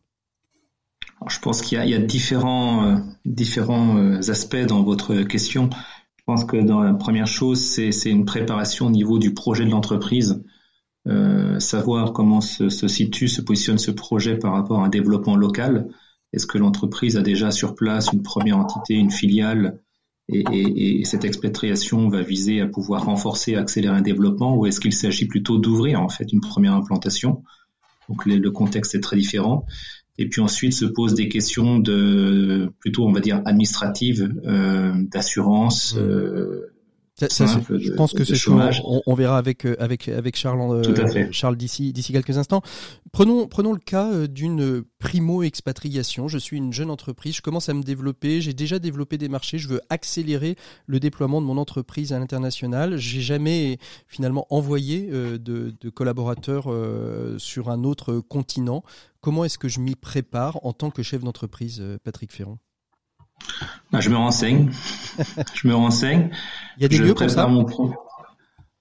[1.28, 5.70] Je pense qu'il y, y a, différents, euh, différents euh, aspects dans votre question.
[6.16, 9.70] Je pense que dans la première chose, c'est une préparation au niveau du projet de
[9.70, 10.42] l'entreprise.
[11.06, 15.36] Euh, savoir comment se, se, situe, se positionne ce projet par rapport à un développement
[15.36, 15.88] local.
[16.32, 19.80] Est-ce que l'entreprise a déjà sur place une première entité, une filiale,
[20.28, 24.80] et, et, et cette expatriation va viser à pouvoir renforcer, accélérer un développement, ou est-ce
[24.80, 27.44] qu'il s'agit plutôt d'ouvrir en fait une première implantation?
[28.08, 29.64] Donc le, le contexte est très différent.
[30.18, 35.96] Et puis ensuite se posent des questions de plutôt, on va dire, administratives, euh, d'assurance.
[37.18, 41.94] Je pense que c'est on, on, verra avec euh, avec avec Charles euh, Charles d'ici
[41.94, 42.60] d'ici quelques instants.
[43.10, 46.28] Prenons prenons le cas euh, d'une primo expatriation.
[46.28, 49.56] Je suis une jeune entreprise, je commence à me développer, j'ai déjà développé des marchés,
[49.56, 52.98] je veux accélérer le déploiement de mon entreprise à l'international.
[52.98, 56.68] J'ai jamais finalement envoyé de, de collaborateurs
[57.38, 58.82] sur un autre continent.
[59.22, 62.58] Comment est-ce que je m'y prépare en tant que chef d'entreprise, Patrick Ferron
[63.92, 64.70] bah, je me renseigne.
[65.54, 66.30] je me renseigne.
[66.76, 67.46] Il y a des lieux pour ça.
[67.46, 67.66] Mon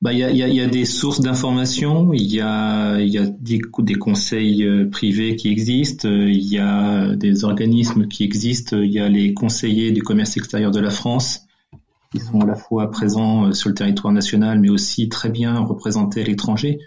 [0.02, 3.18] bah, il, y a, il, y a, des sources d'informations, il y a, il y
[3.18, 8.78] a des, des conseils euh, privés qui existent, il y a des organismes qui existent,
[8.78, 11.48] il y a les conseillers du commerce extérieur de la France
[12.12, 15.58] qui sont à la fois présents euh, sur le territoire national mais aussi très bien
[15.60, 16.78] représentés à l'étranger.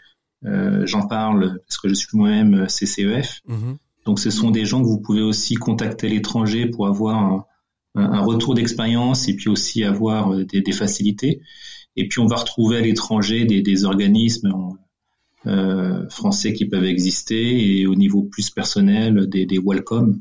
[0.44, 3.40] Euh, J'en parle parce que je suis moi-même CCEF.
[3.48, 3.76] Mm-hmm.
[4.04, 7.44] Donc ce sont des gens que vous pouvez aussi contacter à l'étranger pour avoir un,
[8.00, 11.40] un retour d'expérience et puis aussi avoir euh, des, des, facilités.
[11.96, 14.52] Et puis on va retrouver à l'étranger des, des, organismes
[15.46, 20.20] euh, français qui peuvent exister et au niveau plus personnel des, des welcome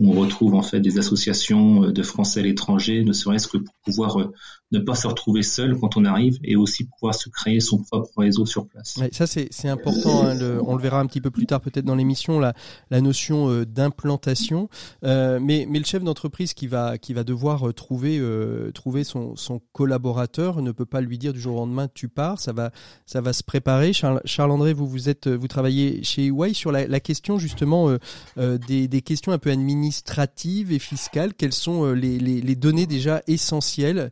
[0.00, 3.74] on retrouve en fait des associations euh, de Français à l'étranger, ne serait-ce que pour
[3.84, 4.32] pouvoir euh,
[4.72, 8.10] ne pas se retrouver seul quand on arrive et aussi pouvoir se créer son propre
[8.18, 8.98] réseau sur place.
[9.12, 12.38] ça c'est important, hein, on le verra un petit peu plus tard peut-être dans l'émission,
[12.38, 12.52] la,
[12.90, 14.68] la notion euh, d'implantation.
[15.04, 19.36] Euh, mais, mais le chef d'entreprise qui va, qui va devoir trouver, euh, trouver son,
[19.36, 22.70] son collaborateur ne peut pas lui dire du jour au lendemain tu pars, ça va,
[23.06, 23.92] ça va se préparer.
[23.92, 27.96] Charles, André, vous, vous, êtes, vous travaillez chez EY sur la, question justement
[28.36, 34.10] des, des questions un peu administratives et fiscales, quelles sont les, les, données déjà essentielles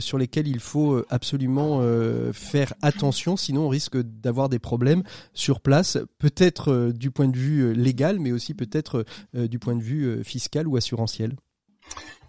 [0.00, 1.80] sur lesquelles il faut euh, absolument
[2.32, 5.02] faire attention, sinon on risque d'avoir des problèmes
[5.34, 10.22] sur place, peut-être du point de vue légal, mais aussi peut-être du point de vue
[10.24, 11.36] fiscal ou assurantiel.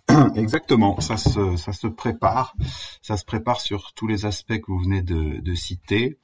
[0.35, 2.55] Exactement, ça se, prépare,
[3.01, 6.19] ça se prépare sur tous les aspects que vous venez de, citer.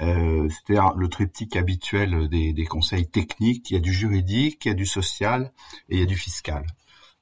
[0.00, 3.70] Euh, C'était le triptyque habituel des, conseils techniques.
[3.70, 5.52] Il y a du juridique, il y a du social
[5.88, 6.66] et il y a du fiscal.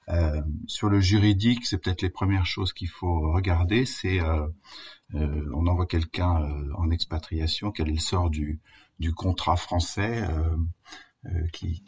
[0.08, 3.84] Euh, sur le juridique, c'est peut-être les premières choses qu'il faut regarder.
[3.84, 4.46] C'est euh,
[5.14, 8.60] euh, on envoie quelqu'un en expatriation, quel est le sort du,
[9.16, 10.24] contrat français
[11.52, 11.82] qui,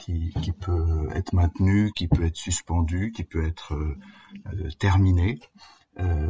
[0.60, 3.74] peut être maintenu, qui peut être suspendu, qui peut être
[4.78, 5.40] terminé.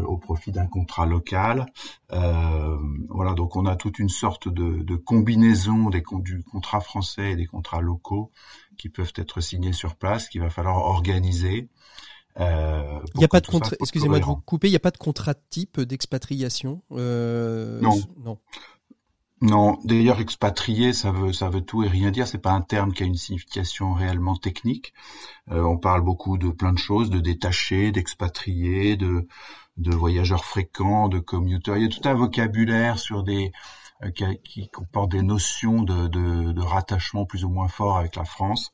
[0.07, 1.67] au profit d'un contrat local.
[2.11, 7.37] voilà, donc on a toute une sorte de, de combinaison des, du contrat français et
[7.37, 8.31] des contrats locaux
[8.79, 11.69] qui peuvent être signés sur place, qu'il va falloir organiser.
[12.41, 13.77] Euh, il n'y a pas de contrat.
[13.81, 14.69] Excusez-moi de vous couper.
[14.69, 16.83] Il n'y a pas de contrat type d'expatriation.
[16.93, 18.01] Euh, non.
[18.25, 18.39] Non.
[19.43, 19.79] Non.
[19.85, 22.27] D'ailleurs, expatrié, ça veut ça veut tout et rien dire.
[22.27, 24.95] C'est pas un terme qui a une signification réellement technique.
[25.51, 29.27] Euh, on parle beaucoup de plein de choses, de détachés, d'expatriés, de
[29.79, 31.77] de voyageurs fréquents, de commuteurs.
[31.77, 33.53] Il y a tout un vocabulaire sur des
[34.11, 38.25] qui, qui, comporte des notions de, de, de, rattachement plus ou moins fort avec la
[38.25, 38.73] France.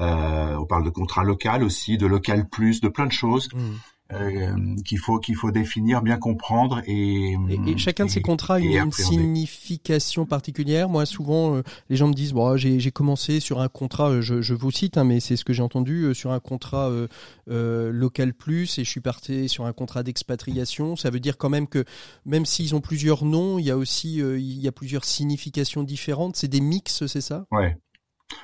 [0.00, 3.48] Euh, on parle de contrat local aussi, de local plus, de plein de choses.
[3.54, 3.74] Mmh.
[4.14, 8.58] Euh, qu'il faut qu'il faut définir, bien comprendre et, et, chacun de ces contrats a
[8.58, 10.88] une, signification particulière.
[10.88, 14.40] Moi, souvent, euh, les gens me disent bon, j'ai commencé sur un contrat, euh, je,
[14.40, 16.90] je vous cite, hein, mais c'est ce que j'ai entendu sur un contrat
[17.46, 20.96] local plus et je suis parti sur un contrat d'expatriation.
[20.96, 21.84] Ça veut dire quand même que
[22.24, 26.36] même s'ils ont plusieurs noms, il y a aussi il y a plusieurs significations différentes.
[26.36, 27.44] C'est des mix, c'est ça?
[27.50, 27.76] Ouais,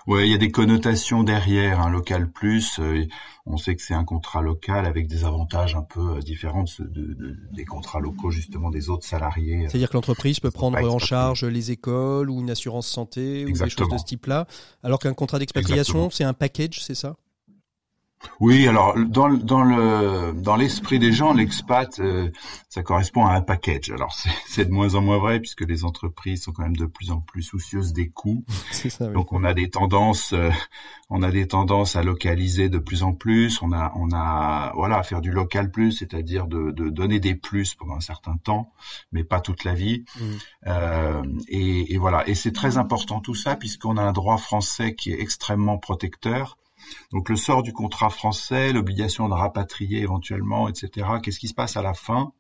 [0.07, 2.79] Ouais, il y a des connotations derrière un local plus.
[2.79, 3.07] Euh,
[3.47, 7.37] on sait que c'est un contrat local avec des avantages un peu euh, différents de,
[7.53, 9.67] des contrats locaux justement des autres salariés.
[9.69, 13.71] C'est-à-dire que l'entreprise peut prendre en charge les écoles ou une assurance santé ou des
[13.71, 14.47] choses de ce type-là,
[14.83, 17.17] alors qu'un contrat d'expatriation c'est un package, c'est ça?
[18.41, 22.31] Oui, alors dans, dans le dans l'esprit des gens, l'expat, euh,
[22.69, 23.91] ça correspond à un package.
[23.91, 24.15] Alors
[24.47, 27.21] c'est de moins en moins vrai puisque les entreprises sont quand même de plus en
[27.21, 28.45] plus soucieuses des coûts.
[28.73, 30.51] Ça, Donc on a des tendances, euh,
[31.11, 33.63] on a des tendances à localiser de plus en plus.
[33.63, 37.35] On a on a voilà à faire du local plus, c'est-à-dire de, de donner des
[37.35, 38.73] plus pendant un certain temps,
[39.13, 40.05] mais pas toute la vie.
[40.17, 40.23] Mmh.
[40.67, 42.27] Euh, et, et voilà.
[42.29, 46.59] Et c'est très important tout ça puisqu'on a un droit français qui est extrêmement protecteur
[47.13, 51.07] donc le sort du contrat français, l'obligation de rapatrier éventuellement, etc.
[51.23, 52.33] Qu'est-ce qui se passe à la fin?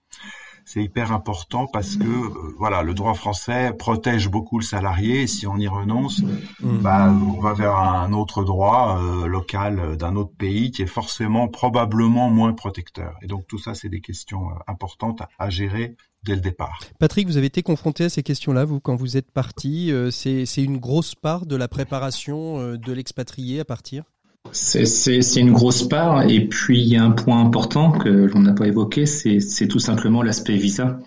[0.67, 5.27] C'est hyper important parce que euh, voilà le droit français protège beaucoup le salarié et
[5.27, 6.79] si on y renonce mm.
[6.79, 10.87] bah, on va vers un autre droit euh, local euh, d'un autre pays qui est
[10.87, 16.35] forcément probablement moins protecteur et donc tout ça c'est des questions importantes à, gérer dès
[16.35, 16.81] le départ.
[16.99, 19.93] Patrick, vous avez été confronté à ces questions-là, vous, quand vous êtes parti.
[20.11, 24.05] c'est une grosse part de la préparation de l'expatrié à partir?
[24.53, 26.29] C'est une grosse part.
[26.29, 29.79] Et puis, il y a un point important que l'on n'a pas évoqué, c'est tout
[29.79, 30.99] simplement l'aspect visa.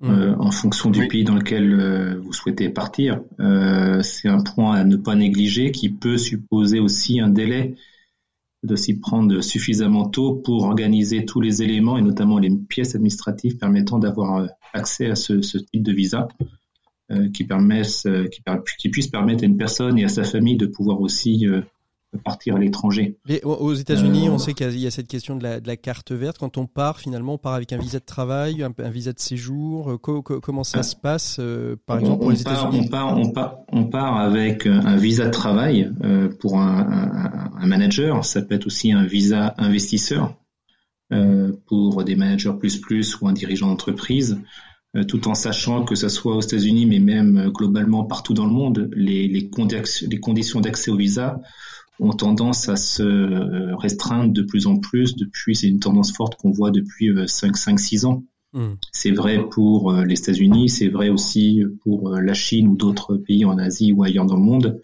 [0.00, 0.10] Mmh.
[0.10, 3.20] Euh, en fonction du pays dans lequel euh, vous souhaitez partir.
[3.38, 7.76] Euh, c'est un point à ne pas négliger qui peut supposer aussi un délai
[8.64, 13.56] de s'y prendre suffisamment tôt pour organiser tous les éléments et notamment les pièces administratives
[13.56, 16.28] permettant d'avoir accès à ce, ce, type de visa
[17.34, 18.42] qui, permettent, qui,
[18.78, 21.46] qui, puisse permettre à une personne et à sa famille de pouvoir aussi
[22.18, 23.18] partir à l'étranger.
[23.42, 26.38] Aux États-Unis, on euh, sait qu'il y, a cette question de la, carte verte.
[26.38, 29.92] Quand on part, finalement, on part avec un visa de travail, un, visa de séjour.
[29.92, 33.58] Euh, comment ça se passe, euh, par exemple, pour les États-Unis on part, on, part,
[33.72, 35.90] on part avec un visa de travail
[36.40, 38.24] pour un, manager.
[38.24, 40.34] Ça peut être aussi un visa investisseur
[41.66, 44.38] pour des managers plus plus ou un dirigeant d'entreprise
[45.08, 48.90] tout en sachant que ce soit aux États-Unis, mais même globalement partout dans le monde,
[48.94, 49.50] les, les,
[50.08, 51.40] les conditions d'accès au visa
[52.00, 56.36] ont tendance à se euh, restreindre de plus en plus depuis, c'est une tendance forte
[56.36, 58.24] qu'on voit depuis 5-6 euh, ans.
[58.52, 58.74] Hmm.
[58.92, 63.44] C'est vrai pour euh, les États-Unis, c'est vrai aussi pour la Chine ou d'autres pays
[63.44, 64.80] en Asie ou ailleurs dans le monde.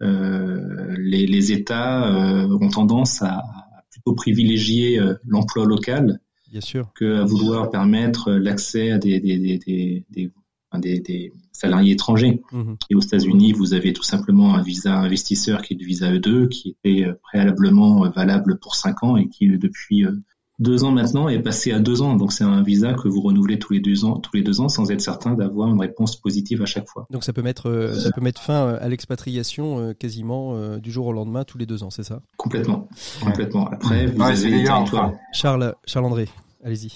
[0.00, 2.08] Euh, les, les, États
[2.48, 3.42] ont tendance à,
[3.90, 6.20] plutôt privilégier l'emploi local
[6.52, 6.92] Bien sûr.
[6.94, 10.32] que à vouloir permettre l'accès à des, des, des, des
[10.76, 12.42] des, des, salariés étrangers.
[12.52, 12.76] Mhm.
[12.90, 16.48] Et aux États-Unis, vous avez tout simplement un visa investisseur qui est le visa E2,
[16.48, 20.12] qui était euh, préalablement euh, valable pour 5 ans et qui, depuis euh,
[20.60, 22.14] deux ans maintenant, est passé à deux ans.
[22.14, 24.68] Donc c'est un visa que vous renouvelez tous les deux ans, tous les deux ans,
[24.68, 27.06] sans être certain d'avoir une réponse positive à chaque fois.
[27.10, 31.44] Donc ça peut mettre, ça peut mettre fin à l'expatriation quasiment du jour au lendemain,
[31.44, 32.22] tous les deux ans, c'est ça?
[32.36, 32.88] Complètement,
[33.22, 33.68] complètement.
[33.68, 35.12] Après, vous avez les territoires.
[35.32, 36.28] Charles, Charles André,
[36.64, 36.90] allez-y.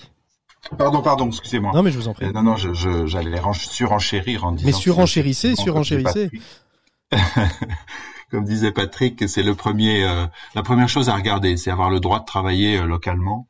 [0.78, 1.72] Pardon, pardon, excusez-moi.
[1.74, 2.26] Non, mais je vous en prie.
[2.26, 4.66] Euh, non, non, j'allais je, je, surenchérir en disant.
[4.66, 6.30] Mais surenchérissez, surenchérissez.
[8.30, 12.00] Comme disait Patrick, c'est le premier, euh, la première chose à regarder, c'est avoir le
[12.00, 13.46] droit de travailler euh, localement.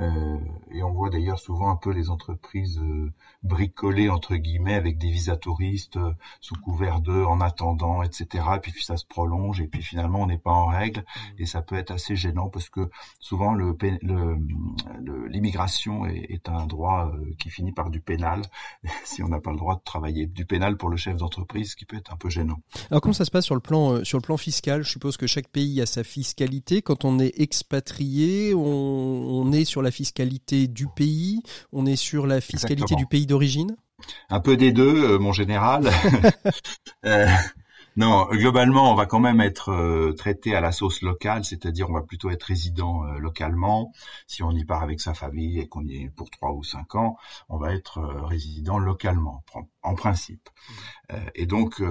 [0.00, 0.38] Euh,
[0.70, 5.10] et on voit d'ailleurs souvent un peu les entreprises euh, bricolées entre guillemets avec des
[5.10, 8.44] visas touristes euh, sous couvert d'eux en attendant, etc.
[8.56, 11.42] Et puis ça se prolonge et puis finalement on n'est pas en règle mmh.
[11.42, 13.76] et ça peut être assez gênant parce que souvent le,
[15.28, 18.42] l'immigration est, est, un droit qui finit par du pénal
[19.04, 20.26] si on n'a pas le droit de travailler.
[20.26, 22.58] Du pénal pour le chef d'entreprise, qui peut être un peu gênant.
[22.90, 24.82] Alors comment ça se passe sur le plan sur le plan fiscal?
[24.82, 26.82] Je suppose que chaque pays a sa fiscalité.
[26.82, 32.26] Quand on est expatrié, on, on est sur la fiscalité du pays, on est sur
[32.26, 33.76] la fiscalité du pays d'origine?
[34.30, 35.90] Un peu des deux, euh, mon général.
[37.04, 37.28] Euh,
[37.96, 41.92] non, globalement, on va quand même être euh, traité à la sauce locale, c'est-à-dire on
[41.92, 43.92] va plutôt être résident localement.
[44.26, 46.96] Si on y part avec sa famille et qu'on y est pour trois ou cinq
[46.96, 47.16] ans,
[47.48, 49.44] on va être résident localement,
[49.82, 50.50] en principe.
[51.08, 51.14] Mmh.
[51.36, 51.82] et donc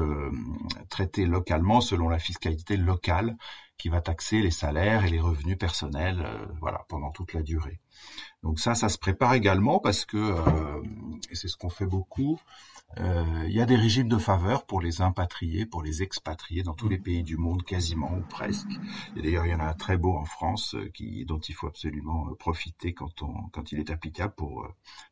[0.90, 3.38] traité localement selon la fiscalité locale
[3.78, 7.80] qui va taxer les salaires et les revenus personnels, euh, voilà, pendant toute la durée.
[8.44, 10.84] Donc ça, ça se prépare également parce que, euh,
[11.30, 12.40] et c'est ce qu'on fait beaucoup,
[13.00, 16.74] euh, il y a des régimes de faveur pour les impatriés, pour les expatriés dans
[16.74, 18.70] tous les pays du monde, quasiment ou presque.
[19.16, 21.68] Et d'ailleurs, il y en a un très beau en France qui, dont il faut
[21.68, 24.68] absolument profiter quand, on, quand il est applicable pour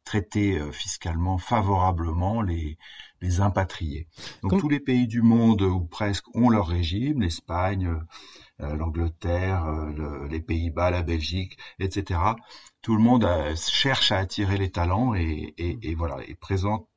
[0.06, 2.78] traiter fiscalement favorablement les,
[3.22, 4.08] les impatriés.
[4.42, 8.00] Donc tous les pays du monde ou presque ont leur régime, l'Espagne, euh,
[8.60, 12.20] l'Angleterre, euh, les Pays-Bas, la Belgique, etc.
[12.82, 16.88] Tout le monde euh, cherche à attirer les talents et, et, et voilà, et présente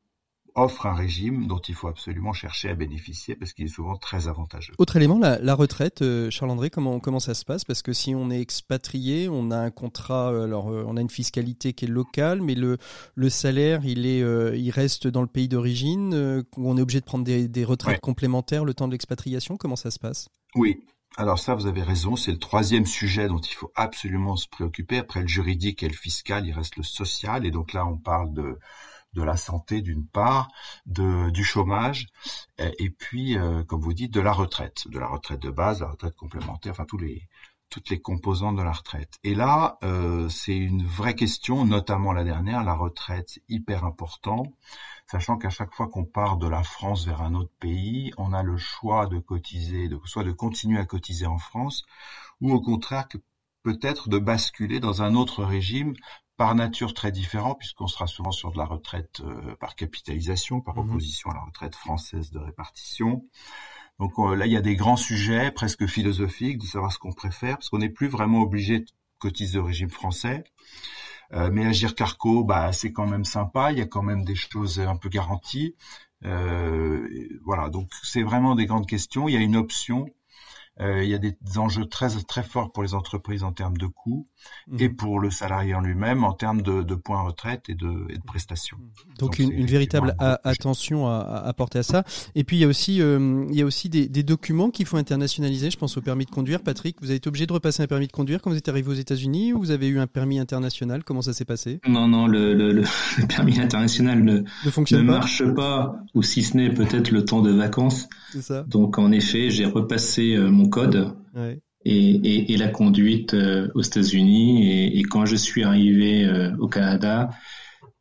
[0.54, 4.26] offre un régime dont il faut absolument chercher à bénéficier parce qu'il est souvent très
[4.26, 4.72] avantageux.
[4.78, 7.64] Autre élément, la, la retraite, Charles-André, comment, comment ça se passe?
[7.64, 11.74] Parce que si on est expatrié, on a un contrat, alors on a une fiscalité
[11.74, 12.78] qui est locale, mais le,
[13.14, 14.18] le salaire, il, est,
[14.58, 18.64] il reste dans le pays d'origine, on est obligé de prendre des, des retraites complémentaires
[18.64, 20.28] le temps de l'expatriation, comment ça se passe?
[20.56, 20.80] Oui,
[21.18, 24.98] alors ça, vous avez raison, c'est le troisième sujet dont il faut absolument se préoccuper.
[24.98, 27.44] Après le juridique et le fiscal, il reste le social.
[27.44, 28.56] Et donc là, on parle de,
[29.14, 30.48] de la santé d'une part,
[30.86, 32.06] de, du chômage,
[32.58, 35.88] et, puis, euh, comme vous dites, de la retraite, de la retraite de base, la
[35.88, 37.28] retraite complémentaire, enfin tous les,
[37.68, 39.18] toutes les composantes de la retraite.
[39.24, 44.44] Et là, euh, c'est une vraie question, notamment la dernière, la retraite, hyper important
[45.10, 48.42] sachant qu'à chaque fois qu'on part de la France vers un autre pays, on a
[48.42, 51.84] le choix de cotiser, de, soit de continuer à cotiser en France,
[52.40, 53.18] ou au contraire que
[53.62, 55.94] peut-être de basculer dans un autre régime
[56.36, 60.76] par nature très différent, puisqu'on sera souvent sur de la retraite euh, par capitalisation, par
[60.76, 63.24] mmh opposition à la retraite française de répartition.
[63.98, 67.12] Donc euh, là, il y a des grands sujets presque philosophiques de savoir ce qu'on
[67.12, 68.86] préfère, parce qu'on n'est plus vraiment obligé de
[69.18, 70.44] cotiser au régime français.
[71.34, 73.72] Euh, mais Agir Carco, bah, c'est quand même sympa.
[73.72, 75.74] Il y a quand même des choses un peu garanties.
[76.24, 77.08] Euh,
[77.44, 79.28] voilà, donc c'est vraiment des grandes questions.
[79.28, 80.06] Il y a une option
[80.80, 84.26] il y a des enjeux très très forts pour les entreprises en termes de coûts
[84.78, 84.96] et mhm.
[84.96, 88.22] pour le salarié en lui-même en termes de, de points retraite et de, et de
[88.24, 88.76] prestations.
[88.76, 89.14] Mhm.
[89.18, 92.04] Donc, une, une, véritable attention à, à, apporter à ça.
[92.34, 94.86] Et puis il y a aussi euh, il y a aussi des, des documents qu'il
[94.86, 95.70] faut internationaliser.
[95.70, 96.62] Je pense au permis de conduire.
[96.62, 98.88] Patrick, vous avez été obligé de repasser un permis de conduire quand vous êtes arrivé
[98.88, 101.04] aux États-Unis ou vous avez eu un permis international?
[101.04, 101.80] Comment ça s'est passé?
[101.86, 102.84] Non non le, le, le,
[103.28, 107.42] permis international ne, ne, fonctionne ne marche pas ou si ce n'est peut-être le temps
[107.42, 108.08] de vacances.
[108.40, 108.62] Ça.
[108.62, 111.14] Donc en effet j'ai repassé euh, mon code
[111.84, 114.98] et, la conduite euh, aux États-Unis.
[114.98, 117.30] Et, quand je suis arrivé euh, au Canada,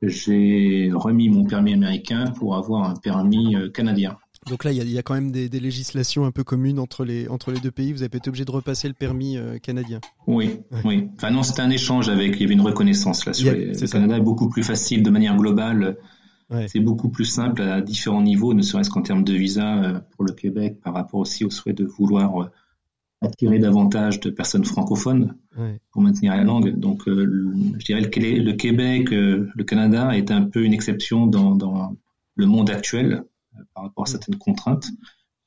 [0.02, 4.18] j'ai remis mon permis américain pour avoir un permis euh, canadien.
[4.50, 7.52] Donc là, il y, a, quand même des, législations un peu communes entre les, entre
[7.52, 7.92] les deux pays.
[7.92, 10.00] Vous avez été obligé de repasser le permis canadien.
[10.26, 11.10] Oui, oui.
[11.18, 12.36] Enfin non, c'était un échange avec.
[12.36, 13.34] Il y avait une reconnaissance là.
[13.34, 15.98] Sur le Canada est beaucoup plus facile de manière globale.
[16.68, 20.32] C'est beaucoup plus simple à différents niveaux, ne serait-ce qu'en termes de visa pour le
[20.32, 22.50] Québec, par rapport aussi au souhait de vouloir
[23.22, 25.36] attirer davantage de personnes francophones
[25.92, 26.78] pour maintenir la langue.
[26.78, 31.26] Donc, euh, je dirais le, le Québec, euh, le Canada est un peu une exception
[31.26, 31.96] dans, dans
[32.36, 33.24] le monde actuel
[33.56, 34.88] euh, par rapport à certaines contraintes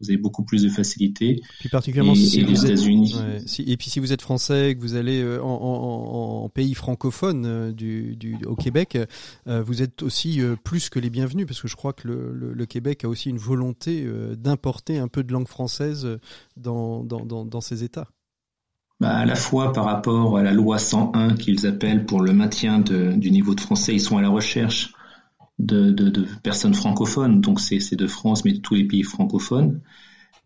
[0.00, 1.42] vous avez beaucoup plus de facilité.
[1.60, 3.14] Puis particulièrement si les États-Unis.
[3.58, 7.72] et puis si vous êtes français et que vous allez euh, en, pays francophone euh,
[7.72, 8.98] du, au Québec,
[9.46, 13.04] euh, vous êtes aussi plus que les bienvenus parce que je crois que le, Québec
[13.04, 16.06] a aussi une volonté d'importer un peu de langue française
[16.56, 18.06] dans, dans, dans, ces États.
[19.00, 22.78] Bah, à la fois par rapport à la loi 101 qu'ils appellent pour le maintien
[22.78, 24.92] de, du niveau de français, ils sont à la recherche
[25.60, 29.80] de, personnes francophones, donc c'est de France, mais de tous les pays francophones.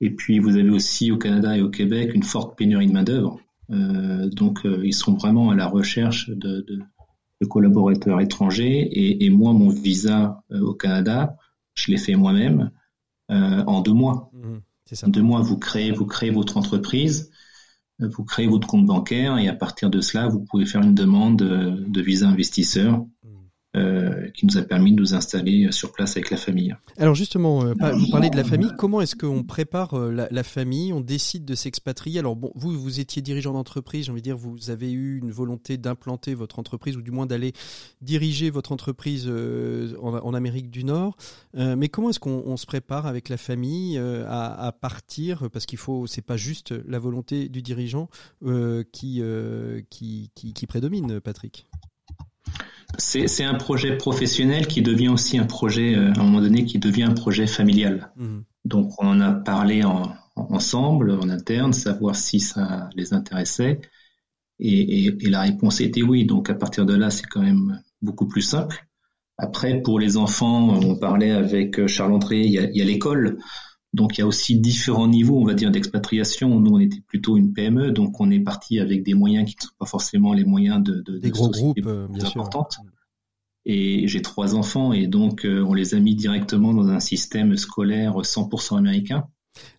[0.00, 3.40] Et puis vous avez aussi au Canada et au Québec une forte pénurie de main-d'œuvre.
[3.70, 6.64] Euh, donc euh, ils sont vraiment à la recherche de,
[7.48, 8.88] collaborateurs étrangers.
[9.22, 11.36] Et, moi, mon visa euh, au Canada,
[11.74, 12.70] je l'ai fait moi-même
[13.28, 14.30] en deux mois.
[14.32, 17.30] Mmh, en deux mois, vous créez, vous créez votre entreprise.
[17.98, 21.36] vous créez votre compte bancaire et à partir de cela, vous pouvez faire une demande
[21.36, 23.04] de visa investisseur
[23.76, 26.76] euh, qui nous a permis de nous installer sur place avec la famille.
[26.96, 28.70] Alors justement, euh, vous parlez de la famille.
[28.78, 30.92] Comment est-ce qu'on prépare euh, la, la, famille?
[30.92, 32.20] On décide de s'expatrier?
[32.20, 34.04] Alors bon, vous, vous étiez dirigeant d'entreprise.
[34.04, 37.26] J'ai envie de dire, vous avez eu une volonté d'implanter votre entreprise ou du moins
[37.26, 37.52] d'aller
[38.00, 41.16] diriger votre entreprise en, en, Amérique du Nord.
[41.54, 45.50] mais comment est-ce qu'on se prépare avec la famille à, à, partir?
[45.50, 48.08] Parce qu'il faut, c'est pas juste la volonté du dirigeant
[48.92, 49.22] qui,
[49.90, 51.66] qui, qui, qui prédomine, Patrick.
[52.98, 56.78] C'est un projet professionnel qui devient aussi un projet, euh, à un moment donné, qui
[56.78, 58.10] devient un projet familial.
[58.16, 58.40] Mmh.
[58.64, 59.82] Donc on en a parlé
[60.36, 63.80] ensemble, en interne, savoir si ça les intéressait.
[64.58, 66.24] Et, la réponse était oui.
[66.24, 68.86] Donc à partir de là, c'est quand même beaucoup plus simple.
[69.36, 73.38] Après, pour les enfants, on parlait avec Charles André, il y a l'école.
[73.94, 76.58] Donc il y a aussi différents niveaux, on va dire, d'expatriation.
[76.58, 79.62] Nous, on était plutôt une PME, donc on est parti avec des moyens qui ne
[79.62, 82.78] sont pas forcément les moyens de, de des gros groupes, euh, bien importantes.
[83.66, 87.56] Et j'ai trois enfants, et donc euh, on les a mis directement dans un système
[87.56, 89.28] scolaire 100% américain.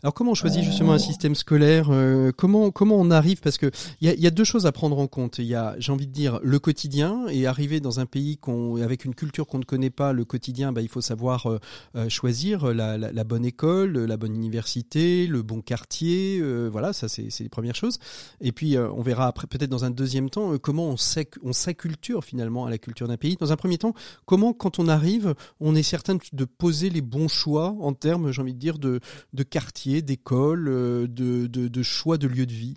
[0.03, 3.71] Alors comment on choisit justement un système scolaire euh, Comment comment on arrive Parce que
[4.01, 5.39] il y a, deux choses à prendre en compte.
[5.39, 8.39] Il y a, j'ai envie de dire, le quotidien et arriver dans un pays
[8.81, 11.59] avec une culture qu'on ne connaît pas, le quotidien, bah, il faut savoir euh,
[11.95, 16.41] euh, choisir la, bonne école, la bonne université, le bon quartier.
[16.69, 17.99] voilà, ça c'est, les premières choses.
[18.41, 20.95] Et puis on verra peut-être dans un deuxième temps comment on,
[21.43, 23.37] on s'acculture finalement à la culture d'un pays.
[23.39, 23.93] Dans un premier temps,
[24.25, 28.41] comment quand on arrive, on est certain de poser les bons choix en termes, j'ai
[28.41, 28.99] envie de dire, de,
[29.33, 29.64] de quartier
[30.01, 32.75] d'école, euh, de, choix de lieu de vie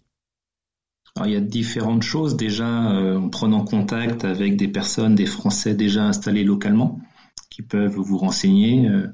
[1.24, 2.36] il y a différentes choses.
[2.36, 7.00] Déjà, euh, en prenant contact avec des personnes, des Français déjà installés localement,
[7.50, 9.08] qui peuvent vous renseigner, euh,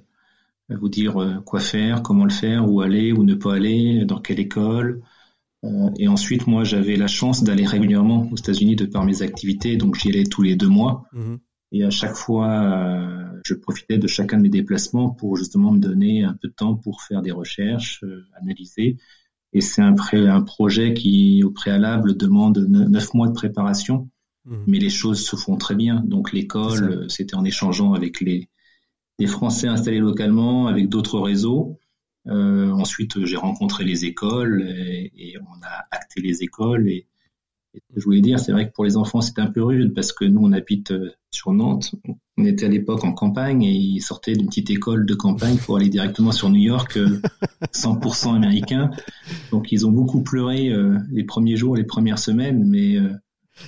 [0.68, 4.38] vous dire quoi faire, comment le faire, où aller, où ne pas aller, dans quelle
[4.38, 5.00] école.
[5.98, 9.96] et ensuite, moi, j'avais la chance d'aller régulièrement aux États-Unis de par mes activités, donc
[9.96, 11.04] j'y allais tous les deux mois.
[11.14, 11.36] Mmh.
[11.74, 16.22] Et à chaque fois, je profitais de chacun de mes déplacements pour justement me donner
[16.22, 18.96] un peu de temps pour faire des recherches, euh, analyser.
[19.52, 24.08] Et c'est un, un, projet qui, au préalable, demande neuf mois de préparation,
[24.44, 24.56] mmh.
[24.68, 26.02] mais les choses se font très bien.
[26.06, 28.48] Donc l'école, euh, c'était en échangeant avec les,
[29.18, 31.80] les Français installés localement, avec d'autres réseaux.
[32.28, 37.06] Euh, ensuite, j'ai rencontré les écoles et, et, on a acté les écoles et,
[37.96, 40.24] je voulais dire, c'est vrai que pour les enfants, c'était un peu rude parce que
[40.24, 41.94] nous, on habite euh, sur Nantes.
[42.36, 45.76] On était à l'époque en campagne et ils sortaient d'une petite école de campagne pour
[45.76, 46.98] aller directement sur New York,
[47.72, 48.90] 100% euh, américain.
[49.50, 52.96] Donc, ils ont beaucoup pleuré euh, les premiers jours, les premières semaines, mais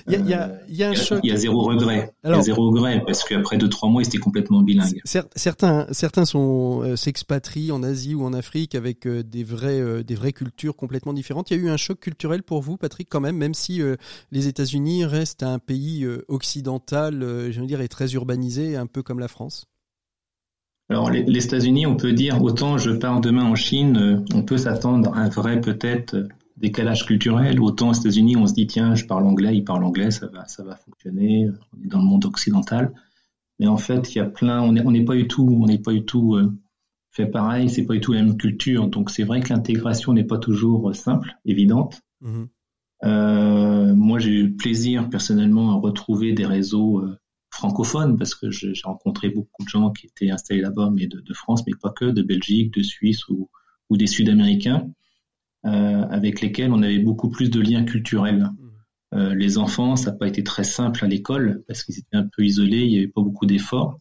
[0.07, 1.19] il y a, y un choc.
[1.23, 2.13] Il y a zéro regret.
[2.23, 5.01] il y a zéro regret parce qu'après deux trois mois, ils étaient complètement bilingues.
[5.35, 10.15] Certains, certains sont euh, s'expatrient en Asie ou en Afrique avec euh, des euh, des
[10.15, 11.51] vraies cultures complètement différentes.
[11.51, 13.81] Il y a eu un choc culturel pour vous, Patrick, quand même, même si
[14.31, 17.19] les États-Unis restent un pays occidental,
[17.51, 19.65] je veux dire, et très urbanisé, un peu comme la France.
[20.89, 24.57] Alors les, les États-Unis, on peut dire autant je pars demain en Chine, on peut
[24.57, 26.15] s'attendre à un vrai peut-être
[26.57, 27.59] décalage culturel.
[27.61, 30.45] Autant aux États-Unis, on se dit tiens, je parle anglais, il parle anglais, ça va,
[30.47, 31.49] ça va fonctionner.
[31.73, 32.93] On est dans le monde occidental,
[33.59, 34.61] mais en fait, il y a plein.
[34.61, 36.51] On n'est on pas du tout, on n'est pas du tout euh,
[37.11, 37.69] fait pareil.
[37.69, 38.87] C'est pas du tout la même culture.
[38.87, 42.01] Donc c'est vrai que l'intégration n'est pas toujours simple, évidente.
[42.23, 42.47] Mm-hmm.
[43.03, 47.17] Euh, moi, j'ai eu plaisir personnellement à retrouver des réseaux euh,
[47.51, 51.33] francophones parce que j'ai rencontré beaucoup de gens qui étaient installés là-bas, mais de, de,
[51.33, 53.49] France, mais pas que, de Belgique, de Suisse ou,
[53.89, 54.89] ou des Sud-Américains.
[55.67, 58.39] Euh, avec lesquels on avait beaucoup plus de liens culturels.
[58.39, 59.17] Mmh.
[59.17, 62.27] Euh, les enfants, ça n'a pas été très simple à l'école parce qu'ils étaient un
[62.35, 63.99] peu isolés, il n'y avait pas beaucoup d'efforts.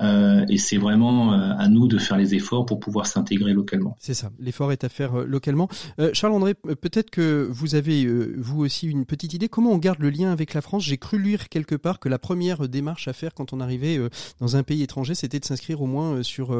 [0.00, 3.96] Euh, et c'est vraiment euh, à nous de faire les efforts pour pouvoir s'intégrer localement.
[4.00, 5.68] C'est ça, l'effort est à faire euh, localement.
[6.12, 9.48] Charles-André, peut-être que vous avez, vous aussi, une petite idée.
[9.48, 10.84] Comment on garde le lien avec la France?
[10.84, 13.98] J'ai cru lire quelque part que la première démarche à faire quand on arrivait
[14.40, 16.54] dans un pays étranger, c'était de s'inscrire au moins sur,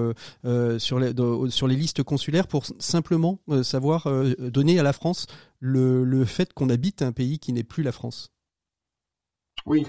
[0.45, 4.09] les, listes consulaires pour simplement savoir
[4.39, 5.27] donner à la France
[5.61, 8.33] le fait qu'on habite un pays qui n'est plus la France.
[9.67, 9.87] Oui,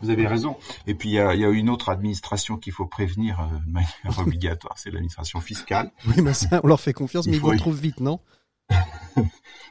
[0.00, 0.56] vous avez raison.
[0.86, 4.78] Et puis il y a, une autre administration qu'il faut prévenir euh, de manière obligatoire,
[4.78, 5.90] c'est l'administration fiscale.
[6.06, 8.20] Oui, mais ça, on leur fait confiance, mais ils vous retrouvent vite, non?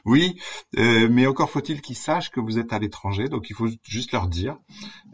[0.04, 0.36] Oui,
[0.78, 4.10] euh, mais encore faut-il qu'ils sachent que vous êtes à l'étranger, donc il faut juste
[4.10, 4.56] leur dire,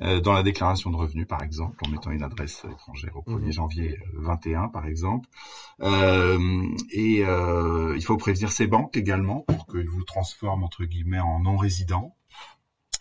[0.01, 3.45] euh, dans la déclaration de revenus par exemple, en mettant une adresse étrangère au 1er
[3.45, 3.53] mhm.
[3.53, 5.29] janvier 21 par exemple,
[6.91, 12.17] et il faut prévenir ces banques également pour qu'ils vous transforment entre guillemets en non-résidents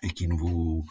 [0.04, 0.84] et qu'ils ne vous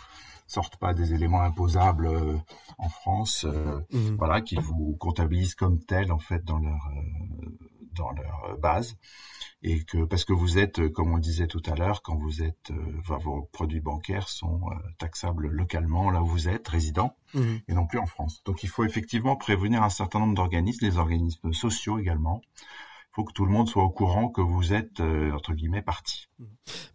[0.47, 2.37] sortent pas des éléments imposables euh,
[2.79, 4.17] en France, euh, mhm.
[4.17, 7.59] voilà, qu'ils vous comptabilisent comme tel en fait dans leur euh,
[7.93, 8.97] dans leur base
[9.63, 12.71] et que parce que vous êtes, comme on disait tout à l'heure, quand vous êtes,
[12.71, 17.41] euh, vos produits bancaires sont euh, taxables localement là où vous êtes résident mmh.
[17.69, 18.43] et non plus en France.
[18.45, 22.43] Donc il faut effectivement prévenir un certain nombre d'organismes, les organismes sociaux également,
[23.17, 26.29] faut que tout le monde soit au courant que vous êtes euh, entre guillemets parti.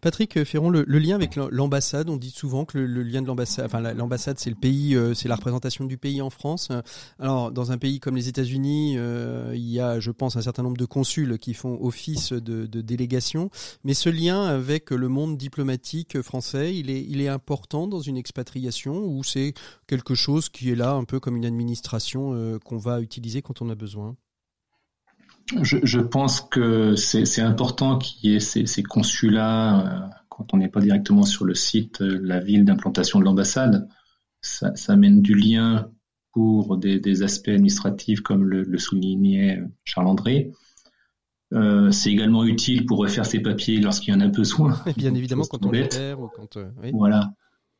[0.00, 3.80] Patrick Ferron, le, lien avec l'ambassade, on dit souvent que le, lien de l'ambassade, enfin
[3.80, 6.68] l'ambassade c'est le pays, euh, c'est la représentation du pays en France.
[7.18, 10.62] Alors dans un pays comme les États-Unis, euh, il y a, je pense, un certain
[10.62, 13.50] nombre de consuls qui font office de, délégation,
[13.82, 18.16] mais ce lien avec le monde diplomatique français, il est, il est important dans une
[18.16, 19.54] expatriation ou c'est
[19.88, 23.70] quelque chose qui est là un peu comme une administration qu'on va utiliser quand on
[23.70, 24.14] a besoin?
[25.62, 30.56] Je, je, pense que c'est important qu'il y ait ces, ces consulats euh, quand on
[30.56, 33.88] n'est pas directement sur le site, euh, la ville d'implantation de l'ambassade.
[34.40, 35.90] Ça, ça, mène du lien
[36.32, 40.52] pour des, des aspects administratifs comme le, le soulignait Charles André.
[41.52, 44.78] Euh, c'est également utile pour refaire ses papiers lorsqu'il y en a besoin.
[44.96, 46.56] Bien évidemment, quand on les perd ou quand.
[46.56, 46.90] Euh, oui.
[46.94, 47.32] Voilà.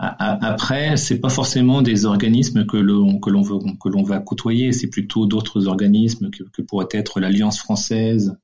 [0.04, 5.68] Après, c'est pas forcément des organismes que l'on que l'on va côtoyer, c'est plutôt d'autres
[5.68, 8.36] organismes que, que pourrait être l'Alliance française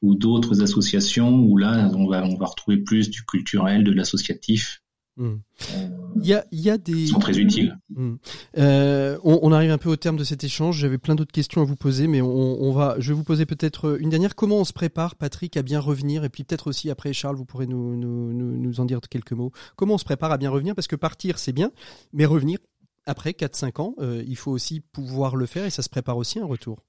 [0.00, 4.82] ou d'autres associations où là on va on va retrouver plus du culturel, de l'associatif
[5.18, 7.06] Il y a, il y a des.
[7.06, 7.78] sont très utiles.
[7.94, 8.16] Hmm.
[8.58, 10.78] Euh, on, on, arrive un peu au terme de cet échange.
[10.78, 12.96] J'avais plein d'autres questions à vous poser, mais on, on, va.
[12.98, 14.34] Je vais vous poser peut-être une dernière.
[14.34, 16.24] Comment on se prépare, Patrick, à bien revenir?
[16.24, 19.52] Et puis peut-être aussi après, Charles, vous pourrez nous, nous, nous, en dire quelques mots.
[19.76, 20.74] Comment on se prépare à bien revenir?
[20.74, 21.70] Parce que partir, c'est bien,
[22.12, 22.58] mais revenir
[23.06, 26.40] après 4-5 ans, euh, il faut aussi pouvoir le faire et ça se prépare aussi
[26.40, 26.82] un retour.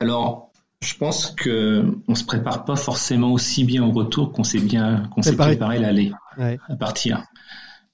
[0.00, 0.50] Alors,
[0.84, 5.08] je pense que on se prépare pas forcément aussi bien au retour qu'on s'est bien
[5.10, 6.12] qu'on s'est préparé l'aller
[6.68, 7.24] à partir.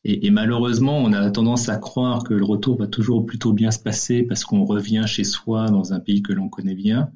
[0.03, 3.71] Et, et, malheureusement, on a tendance à croire que le retour va toujours plutôt bien
[3.71, 7.11] se passer parce qu'on revient chez soi dans un pays que l'on connaît bien.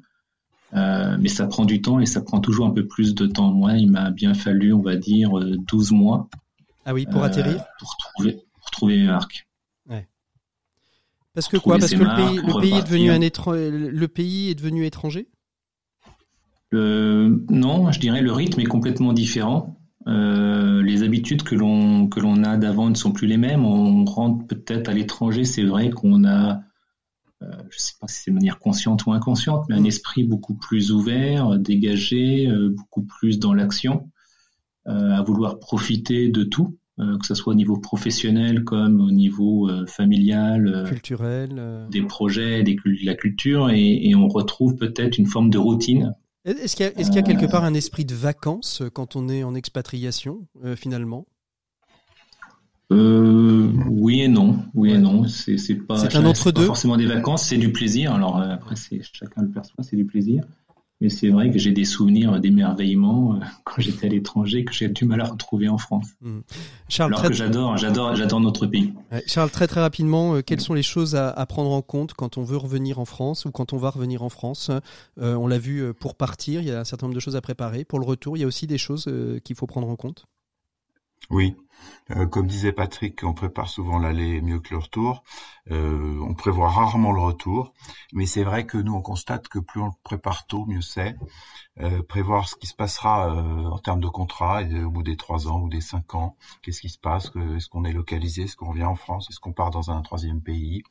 [0.73, 3.51] Euh, mais ça prend du temps et ça prend toujours un peu plus de temps.
[3.51, 5.31] Moi, il m'a bien fallu, on va dire,
[5.67, 6.29] 12 mois.
[6.85, 7.61] Ah oui, pour atterrir?
[7.61, 9.47] euh, Pour trouver, pour trouver mes marques.
[9.89, 10.07] Ouais.
[11.33, 11.79] Parce que quoi?
[11.79, 15.27] Parce que le pays, le pays est devenu un le pays est devenu étranger?
[15.27, 15.34] euh,
[16.75, 19.75] non, je dirais le rythme est complètement différent.
[20.07, 23.65] Euh, les habitudes que l'on que l'on a d'avant ne sont plus les mêmes.
[23.65, 26.61] On rentre peut-être à l'étranger, c'est vrai qu'on a,
[27.41, 29.87] euh, je ne sais pas si c'est de manière consciente ou inconsciente, mais un mm.
[29.87, 34.09] esprit beaucoup plus ouvert, dégagé, beaucoup plus dans l'action,
[34.85, 40.83] à vouloir profiter de tout, que ce soit au niveau professionnel comme au niveau familial,
[40.87, 45.57] culturel, des projets, des, de la culture, et, et on retrouve peut-être une forme de
[45.57, 46.13] routine
[46.45, 49.43] est-ce qu'il y, y, a quelque part un esprit de vacances euh, quand on est
[49.43, 51.25] en expatriation, euh, finalement?
[52.91, 54.59] Euh, Oui et non.
[54.75, 55.27] Oui et non.
[55.27, 56.65] C'est pas, un entre deux?
[56.65, 58.13] forcément des vacances, c'est du plaisir.
[58.13, 60.43] Alors après, chacun le perçoit, c'est du plaisir.
[61.01, 64.87] Mais c'est vrai que j'ai des souvenirs d'émerveillement euh, quand j'étais à l'étranger que j'ai
[64.87, 66.07] du mal à retrouver en France.
[66.21, 66.39] Mmh.
[66.87, 68.93] Charles, Alors que j'adore, j'adore, j'adore notre pays.
[69.27, 72.37] Charles, très très rapidement, euh, quelles sont les choses à, à, prendre en compte quand
[72.37, 74.71] on veut revenir en France ou quand on va revenir en France?
[75.19, 77.41] Euh, On l'a vu pour partir, il y a un certain nombre de choses à
[77.41, 77.83] préparer.
[77.83, 79.09] Pour le retour, il y a aussi des choses
[79.43, 80.25] qu'il faut prendre en compte?
[81.29, 81.55] Oui,
[82.29, 85.23] comme disait Patrick, on prépare souvent l'aller mieux que le retour.
[85.71, 87.73] Euh, on prévoit rarement le retour,
[88.13, 91.15] mais c'est vrai que nous on constate que plus on le prépare tôt, mieux c'est.
[91.79, 95.61] Euh, prévoir ce qui se passera en termes de contrat au bout des trois ans
[95.61, 96.37] ou des cinq ans.
[96.61, 99.53] Qu'est-ce qui se passe Est-ce qu'on est localisé Est-ce qu'on vient en France Est-ce qu'on
[99.53, 100.83] part dans un troisième pays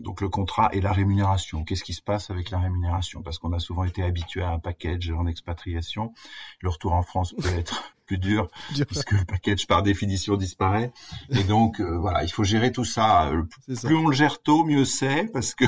[0.00, 1.64] donc le contrat et la rémunération.
[1.64, 3.22] Qu'est-ce qui se passe avec la rémunération?
[3.22, 6.14] Parce qu'on a souvent été habitué à un package en expatriation.
[6.60, 8.48] Le retour en France peut être plus dur,
[8.86, 10.92] puisque le package par définition disparaît.
[11.30, 13.28] Et donc euh, voilà, il faut gérer tout ça.
[13.28, 13.42] Euh,
[13.82, 15.64] plus on le gère tôt, mieux c'est, parce que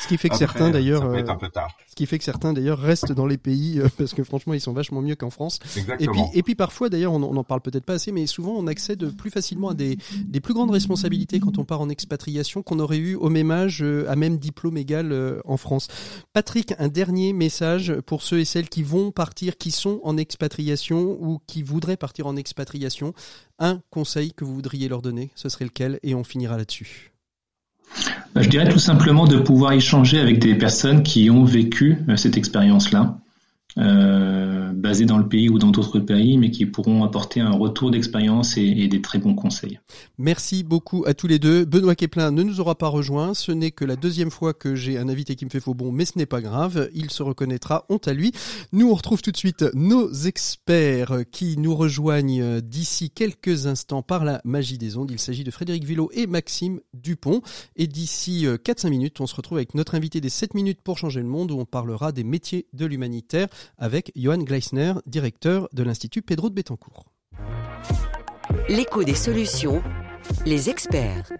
[0.00, 1.76] ce qui fait que certains d'ailleurs, ça tard.
[1.88, 4.60] Ce qui fait que certains d'ailleurs restent dans les pays euh, parce que franchement ils
[4.60, 5.60] sont vachement mieux qu'en France.
[5.76, 6.12] Exactement.
[6.12, 8.66] Et puis et puis parfois d'ailleurs on n'en parle peut-être pas assez, mais souvent on
[8.66, 12.80] accède plus facilement à des des plus grandes responsabilités quand on part en expatriation qu'on
[12.80, 15.88] aurait eu au même âge, à même diplôme égal en France.
[16.32, 21.16] Patrick, un dernier message pour ceux et celles qui vont partir, qui sont en expatriation
[21.20, 23.12] ou qui vont voudraient partir en expatriation,
[23.58, 27.12] un conseil que vous voudriez leur donner, ce serait lequel Et on finira là-dessus.
[28.34, 32.16] Bah, je dirais tout simplement de pouvoir échanger avec des personnes qui ont vécu euh,
[32.16, 33.18] cette expérience-là,
[33.78, 37.90] euh, basés dans le pays ou dans d'autres pays, mais qui pourront apporter un retour
[37.90, 39.80] d'expérience et, des très bons conseils.
[40.16, 41.64] Merci beaucoup à tous les deux.
[41.64, 43.34] Benoît Keplin ne nous aura pas rejoint.
[43.34, 45.92] Ce n'est que la deuxième fois que j'ai un invité qui me fait faux bon,
[45.92, 46.88] mais ce n'est pas grave.
[46.94, 48.32] Il se reconnaîtra, honte à lui.
[48.72, 54.24] Nous, on retrouve tout de suite nos experts qui nous rejoignent d'ici quelques instants par
[54.24, 55.10] la magie des ondes.
[55.10, 57.42] Il s'agit de Frédéric Villot et Maxime Dupont.
[57.76, 61.20] Et d'ici 4-5 minutes, on se retrouve avec notre invité des 7 minutes pour changer
[61.20, 66.22] le monde où on parlera des métiers de l'humanitaire avec Johan Gleisner, directeur de l'Institut
[66.22, 67.12] Pedro de Betancourt.
[68.68, 69.82] L'écho des solutions,
[70.44, 71.32] les experts.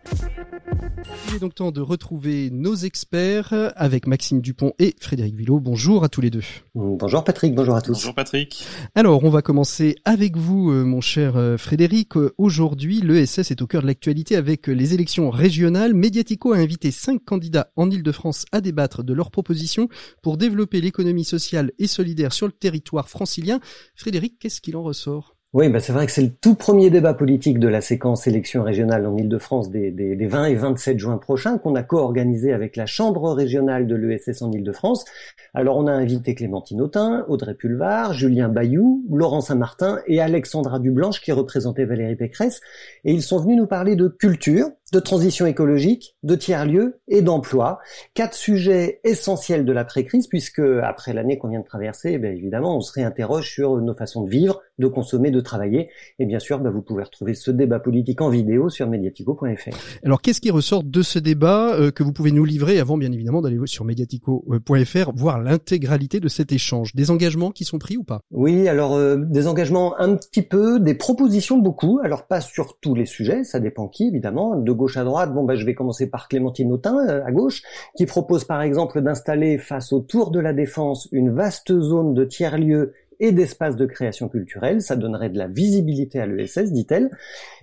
[1.29, 5.61] Il est donc temps de retrouver nos experts avec Maxime Dupont et Frédéric Villot.
[5.61, 6.43] Bonjour à tous les deux.
[6.75, 7.93] Bonjour Patrick, bonjour à tous.
[7.93, 8.65] Bonjour Patrick.
[8.95, 12.15] Alors, on va commencer avec vous, euh, mon cher euh, Frédéric.
[12.39, 15.95] Aujourd'hui, l'ESS est au cœur de l'actualité avec les élections régionales.
[15.95, 19.89] Mediatico a invité cinq candidats en Ile-de-France à débattre de leurs propositions
[20.23, 23.61] pour développer l'économie sociale et solidaire sur le territoire francilien.
[23.95, 25.36] Frédéric, qu'est-ce qu'il en ressort?
[25.57, 28.63] Oui, bah c'est vrai que c'est le tout premier débat politique de la séquence élection
[28.63, 32.77] régionale en Ile-de-France des, des, des, 20 et 27 juin prochains qu'on a co-organisé avec
[32.77, 35.07] la Chambre régionale de l'ESS en Ile-de-France.
[35.55, 41.23] Alors on a invité Clémentine Autain, Audrey Pulvar, Julien Bayou, Laurent Saint-Martin et Alexandra Dublanche
[41.23, 42.61] qui représentaient Valérie Pécresse.
[43.07, 47.79] Et ils sont venus nous parler de culture, de transition écologique, de tiers-lieux et d'emploi.
[48.15, 52.81] Quatre sujets essentiels de l'après-crise puisque après l'année qu'on vient de traverser, eh évidemment, on
[52.81, 55.89] se réinterroge sur nos façons de vivre, de consommer, de travailler.
[56.19, 59.77] Et bien sûr, bah, vous pouvez retrouver ce débat politique en vidéo sur mediatico.fr.
[60.05, 63.11] Alors, qu'est-ce qui ressort de ce débat euh, que vous pouvez nous livrer avant, bien
[63.11, 66.95] évidemment, d'aller sur mediatico.fr, voir l'intégralité de cet échange?
[66.95, 68.21] Des engagements qui sont pris ou pas?
[68.31, 72.01] Oui, alors euh, des engagements un petit peu, des propositions beaucoup.
[72.05, 74.57] Alors pas sur tous les sujets, ça dépend qui, évidemment.
[74.57, 77.63] De gauche à droite, bon, bah, je vais commencer par Clémentine Autain, euh, à gauche,
[77.97, 82.25] qui propose par exemple d'installer face au Tour de la Défense une vaste zone de
[82.25, 84.83] tiers-lieux et d'espace de création culturelle.
[84.83, 87.11] Ça donnerait de la visibilité à l'ESS, dit-elle.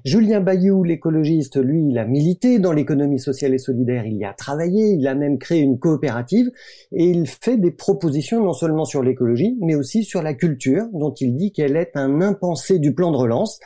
[0.04, 4.06] Julien Bayou, l'écologiste, lui, il a milité dans l'économie sociale et solidaire.
[4.06, 4.94] Il y a travaillé.
[4.94, 6.52] Il a même créé une coopérative
[6.92, 11.14] et il fait des propositions non seulement sur l'écologie, mais aussi sur la culture, dont
[11.14, 13.60] il dit qu'elle est un impensé du plan de relance.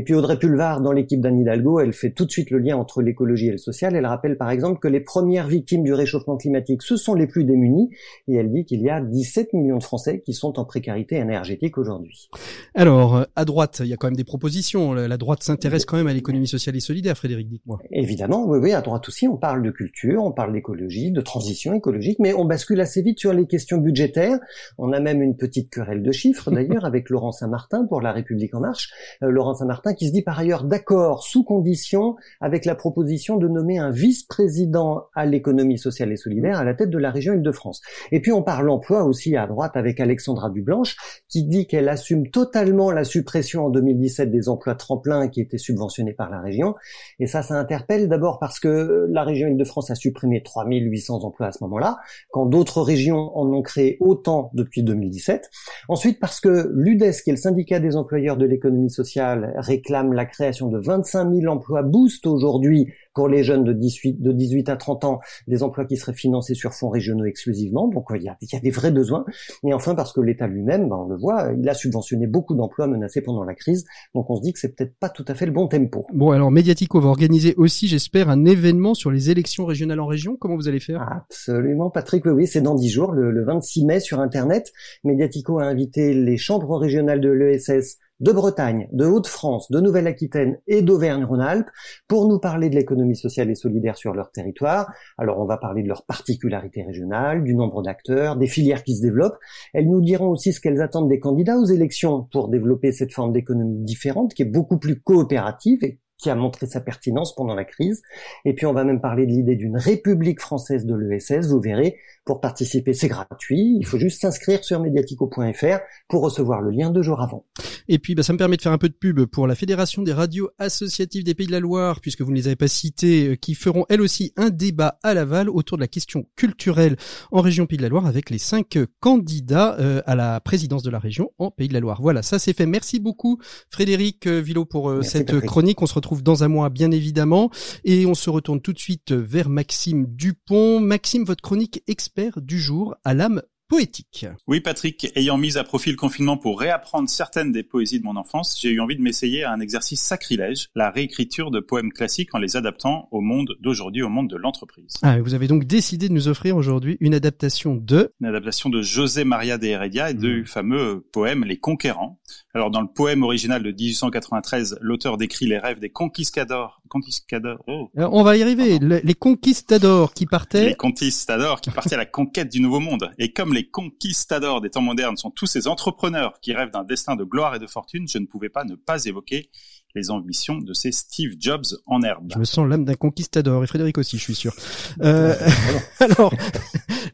[0.00, 2.74] Et puis Audrey Pulvar, dans l'équipe d'Anne Hidalgo, elle fait tout de suite le lien
[2.74, 3.94] entre l'écologie et le social.
[3.94, 7.44] Elle rappelle par exemple que les premières victimes du réchauffement climatique, ce sont les plus
[7.44, 7.90] démunis.
[8.26, 11.76] Et elle dit qu'il y a 17 millions de Français qui sont en précarité énergétique
[11.76, 12.30] aujourd'hui.
[12.74, 14.94] Alors, à droite, il y a quand même des propositions.
[14.94, 17.78] La droite s'intéresse quand même à l'économie sociale et solidaire, Frédéric, dites-moi.
[17.90, 21.74] Évidemment, oui, oui, à droite aussi, on parle de culture, on parle d'écologie, de transition
[21.74, 24.38] écologique, mais on bascule assez vite sur les questions budgétaires.
[24.78, 28.54] On a même une petite querelle de chiffres, d'ailleurs, avec Laurent Saint-Martin pour La République
[28.54, 28.88] en marche.
[29.22, 33.48] Euh, Laurent Saint-Martin qui se dit par ailleurs d'accord sous condition avec la proposition de
[33.48, 37.80] nommer un vice-président à l'économie sociale et solidaire à la tête de la région Île-de-France.
[38.12, 40.96] Et puis on parle emploi aussi à droite avec Alexandra Dublanche
[41.28, 46.12] qui dit qu'elle assume totalement la suppression en 2017 des emplois tremplins qui étaient subventionnés
[46.12, 46.74] par la région.
[47.18, 51.52] Et ça, ça interpelle d'abord parce que la région Île-de-France a supprimé 3800 emplois à
[51.52, 51.98] ce moment-là,
[52.30, 55.50] quand d'autres régions en ont créé autant depuis 2017.
[55.88, 60.26] Ensuite parce que l'UDES, qui est le syndicat des employeurs de l'économie sociale, réclame la
[60.26, 64.76] création de 25 000 emplois boost aujourd'hui pour les jeunes de 18, de 18 à
[64.76, 67.88] 30 ans, des emplois qui seraient financés sur fonds régionaux exclusivement.
[67.88, 69.24] Donc il y a, y a, des vrais besoins.
[69.64, 72.86] Et enfin parce que l'État lui-même, ben, on le voit, il a subventionné beaucoup d'emplois
[72.86, 73.84] menacés pendant la crise.
[74.14, 76.06] Donc on se dit que c'est peut-être pas tout à fait le bon tempo.
[76.12, 80.36] Bon alors Mediatico va organiser aussi, j'espère, un événement sur les élections régionales en région.
[80.38, 81.02] Comment vous allez faire?
[81.02, 82.24] Absolument, Patrick.
[82.26, 84.72] Oui, oui c'est dans 10 jours, le, le 26 mai sur Internet.
[85.04, 90.82] Mediatico a invité les chambres régionales de l'ESS de Bretagne, de Haute-France, de Nouvelle-Aquitaine et
[90.82, 91.68] d'Auvergne-Rhône-Alpes
[92.06, 94.92] pour nous parler de l'économie sociale et solidaire sur leur territoire.
[95.18, 99.02] Alors on va parler de leurs particularités régionales, du nombre d'acteurs, des filières qui se
[99.02, 99.38] développent.
[99.72, 103.32] Elles nous diront aussi ce qu'elles attendent des candidats aux élections pour développer cette forme
[103.32, 107.64] d'économie différente qui est beaucoup plus coopérative et qui a montré sa pertinence pendant la
[107.64, 108.02] crise.
[108.44, 111.96] Et puis on va même parler de l'idée d'une république française de l'ESS, vous verrez,
[112.24, 117.02] pour participer c'est gratuit, il faut juste s'inscrire sur mediatico.fr pour recevoir le lien deux
[117.02, 117.46] jours avant.
[117.88, 120.02] Et puis bah, ça me permet de faire un peu de pub pour la Fédération
[120.02, 123.28] des radios associatives des Pays de la Loire, puisque vous ne les avez pas cités,
[123.28, 126.96] euh, qui feront elles aussi un débat à Laval autour de la question culturelle
[127.32, 130.90] en région Pays de la Loire avec les cinq candidats euh, à la présidence de
[130.90, 132.00] la région en Pays de la Loire.
[132.02, 132.66] Voilà, ça c'est fait.
[132.66, 133.38] Merci beaucoup
[133.70, 135.82] Frédéric euh, Villot pour cette chronique.
[135.82, 137.50] On se retrouve dans un mois, bien évidemment.
[137.84, 140.80] Et on se retourne tout de suite vers Maxime Dupont.
[140.80, 144.26] Maxime, votre chronique expert du jour à l'âme poétique.
[144.48, 148.16] Oui, Patrick, ayant mis à profit le confinement pour réapprendre certaines des poésies de mon
[148.16, 152.34] enfance, j'ai eu envie de m'essayer à un exercice sacrilège, la réécriture de poèmes classiques
[152.34, 154.94] en les adaptant au monde d'aujourd'hui, au monde de l'entreprise.
[155.02, 158.12] Ah, vous avez donc décidé de nous offrir aujourd'hui une adaptation de...
[158.20, 160.46] Une adaptation de José Maria de Heredia et du mmh.
[160.46, 162.18] fameux poème Les Conquérants.
[162.52, 166.82] Alors, dans le poème original de 1893, l'auteur décrit les rêves des conquistadors.
[166.88, 167.62] Conquistadors.
[167.68, 167.88] Oh.
[167.94, 168.80] on va y arriver.
[168.80, 170.70] Les conquistadors qui partaient.
[170.70, 173.12] Les conquistadors qui partaient à la conquête du nouveau monde.
[173.18, 177.14] Et comme les conquistadors des temps modernes sont tous ces entrepreneurs qui rêvent d'un destin
[177.14, 179.50] de gloire et de fortune, je ne pouvais pas ne pas évoquer
[179.94, 182.30] les ambitions de ces Steve Jobs en herbe.
[182.32, 184.54] Je me sens l'âme d'un conquistador et Frédéric aussi, je suis sûr.
[185.02, 185.34] Euh,
[186.00, 186.32] alors,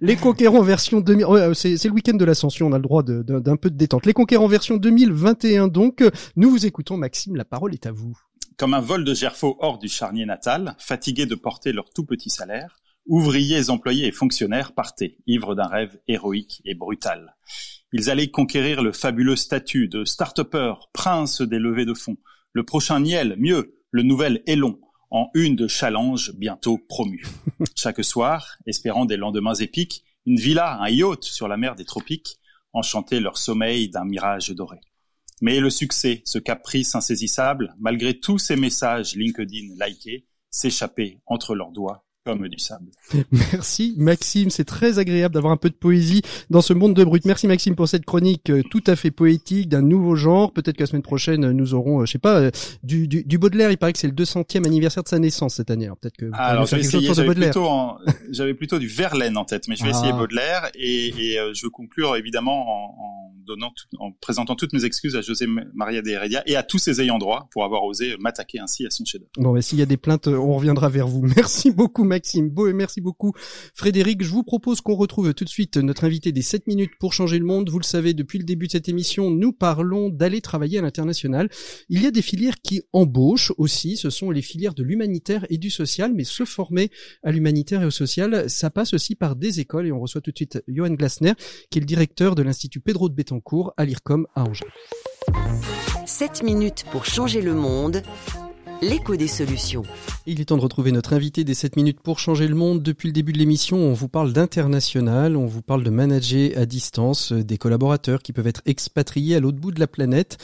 [0.00, 3.70] les conquérants version 2000, c'est le week-end de l'ascension, on a le droit d'un peu
[3.70, 4.06] de détente.
[4.06, 6.02] Les conquérants version 2021 donc,
[6.36, 8.16] nous vous écoutons Maxime, la parole est à vous.
[8.56, 12.30] Comme un vol de gerfaux hors du charnier natal, fatigués de porter leur tout petit
[12.30, 17.36] salaire, ouvriers, employés et fonctionnaires partaient, ivres d'un rêve héroïque et brutal.
[17.92, 22.16] Ils allaient conquérir le fabuleux statut de start-upper, prince des levées de fonds,
[22.56, 24.80] le prochain Niel, mieux, le nouvel Elon,
[25.10, 27.22] en une de challenge bientôt promu.
[27.76, 32.38] Chaque soir, espérant des lendemains épiques, une villa, un yacht sur la mer des tropiques,
[32.72, 34.78] enchantaient leur sommeil d'un mirage doré.
[35.42, 41.72] Mais le succès, ce caprice insaisissable, malgré tous ces messages LinkedIn likés, s'échappait entre leurs
[41.72, 42.86] doigts comme du sable.
[43.30, 47.24] Merci Maxime, c'est très agréable d'avoir un peu de poésie dans ce monde de brut.
[47.24, 50.52] Merci Maxime pour cette chronique euh, tout à fait poétique d'un nouveau genre.
[50.52, 52.50] Peut-être que la semaine prochaine euh, nous aurons, euh, je sais pas,
[52.82, 53.70] du, du, du Baudelaire.
[53.70, 55.84] Il paraît que c'est le 200e anniversaire de sa naissance cette année.
[55.84, 57.68] Alors peut-être que alors j'avais plutôt,
[58.30, 60.18] j'avais plutôt du Verlaine en tête, mais je vais essayer ah.
[60.18, 65.16] Baudelaire et, et je veux conclure évidemment en, en donnant, en présentant toutes mes excuses
[65.16, 68.58] à José Maria de Heredia et à tous ses ayants droit pour avoir osé m'attaquer
[68.58, 69.30] ainsi à son chef-d'œuvre.
[69.38, 71.22] Bon, mais s'il y a des plaintes, on reviendra vers vous.
[71.36, 72.15] Merci beaucoup Maxime.
[72.16, 73.34] Maxime Beau et merci beaucoup
[73.74, 74.22] Frédéric.
[74.22, 77.38] Je vous propose qu'on retrouve tout de suite notre invité des 7 minutes pour changer
[77.38, 77.68] le monde.
[77.68, 81.50] Vous le savez, depuis le début de cette émission, nous parlons d'aller travailler à l'international.
[81.90, 85.58] Il y a des filières qui embauchent aussi, ce sont les filières de l'humanitaire et
[85.58, 86.90] du social, mais se former
[87.22, 90.30] à l'humanitaire et au social, ça passe aussi par des écoles et on reçoit tout
[90.30, 91.34] de suite Johan Glasner,
[91.70, 94.64] qui est le directeur de l'Institut Pedro de Betancourt à l'IRCOM à Angers.
[96.06, 98.02] 7 minutes pour changer le monde
[98.82, 99.82] l'écho des solutions.
[100.26, 102.82] Il est temps de retrouver notre invité des 7 minutes pour changer le monde.
[102.82, 106.66] Depuis le début de l'émission, on vous parle d'international, on vous parle de manager à
[106.66, 110.38] distance euh, des collaborateurs qui peuvent être expatriés à l'autre bout de la planète.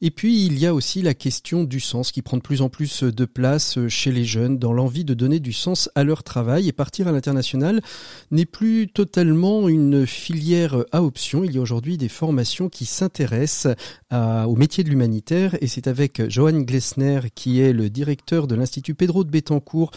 [0.00, 2.68] Et puis, il y a aussi la question du sens qui prend de plus en
[2.68, 6.22] plus de place euh, chez les jeunes dans l'envie de donner du sens à leur
[6.22, 6.68] travail.
[6.68, 7.82] Et partir à l'international
[8.30, 11.44] n'est plus totalement une filière à option.
[11.44, 13.74] Il y a aujourd'hui des formations qui s'intéressent
[14.10, 18.94] au métier de l'humanitaire et c'est avec Johan Glessner qui est le directeur de l'Institut
[18.94, 19.92] Pedro de Bétancourt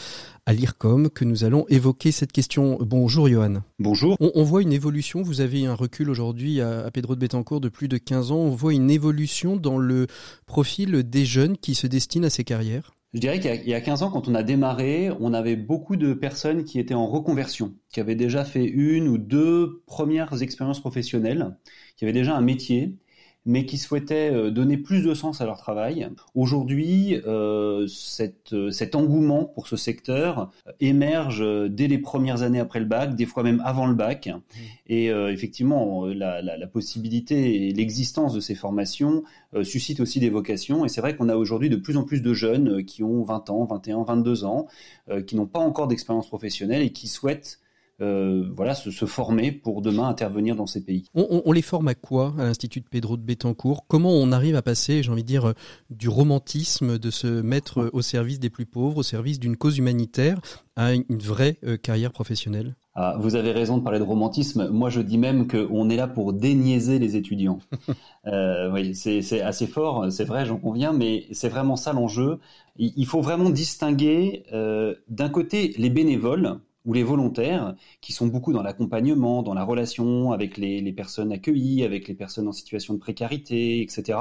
[0.46, 2.78] à l'IRCOM que nous allons évoquer cette question.
[2.82, 3.64] Bonjour Johan.
[3.80, 4.16] Bonjour.
[4.20, 7.88] On, voit une évolution, vous avez un recul aujourd'hui à, Pedro de Bétancourt de plus
[7.88, 10.08] de 15 ans, on voit une évolution dans le
[10.46, 14.04] profil des jeunes qui se destinent à ces carrières je dirais qu'il y a 15
[14.04, 18.00] ans, quand on a démarré, on avait beaucoup de personnes qui étaient en reconversion, qui
[18.00, 21.58] avaient déjà fait une ou deux premières expériences professionnelles,
[21.98, 22.98] qui avaient déjà un métier
[23.50, 26.08] mais qui souhaitaient euh, donner plus de sens à leur travail.
[26.36, 27.88] Aujourd'hui, euh,
[28.54, 33.26] euh, cet engouement pour ce secteur émerge dès les premières années après le bac, des
[33.26, 34.28] fois même avant le bac.
[34.28, 34.60] Mmh.
[34.88, 39.24] Et effectivement, la, la, possibilité et l'existence de ces formations
[39.64, 40.84] suscite aussi des vocations.
[40.86, 43.50] Et c'est vrai qu'on a aujourd'hui de plus en plus de jeunes qui ont 20
[43.50, 44.68] ans, 21, 22 ans,
[45.28, 47.60] qui n'ont pas encore d'expérience professionnelle et qui souhaitent
[48.02, 51.06] euh, voilà, se, se, former pour demain intervenir dans ces pays.
[51.16, 54.56] On, on les forme à quoi à l'Institut de Pedro de Bétancourt Comment on arrive
[54.56, 55.54] à passer, j'ai envie de dire, euh,
[55.90, 59.78] du romantisme, de se mettre euh, au service des plus pauvres, au service d'une cause
[59.78, 60.40] humanitaire,
[60.78, 62.76] à une vraie carrière professionnelle?
[62.96, 64.70] Ah, vous avez raison de parler de romantisme.
[64.70, 67.60] Moi, je dis même qu'on est là pour déniaiser les étudiants.
[68.28, 72.40] euh, oui, c'est assez fort, c'est vrai, j'en conviens, mais c'est vraiment ça l'enjeu.
[72.78, 74.44] Il faut vraiment distinguer
[75.10, 76.60] d'un côté les bénévoles,
[76.90, 81.84] ou les volontaires, qui sont beaucoup dans l'accompagnement, dans la relation avec les, personnes accueillies,
[81.84, 84.18] avec les personnes en situation de précarité, etc.,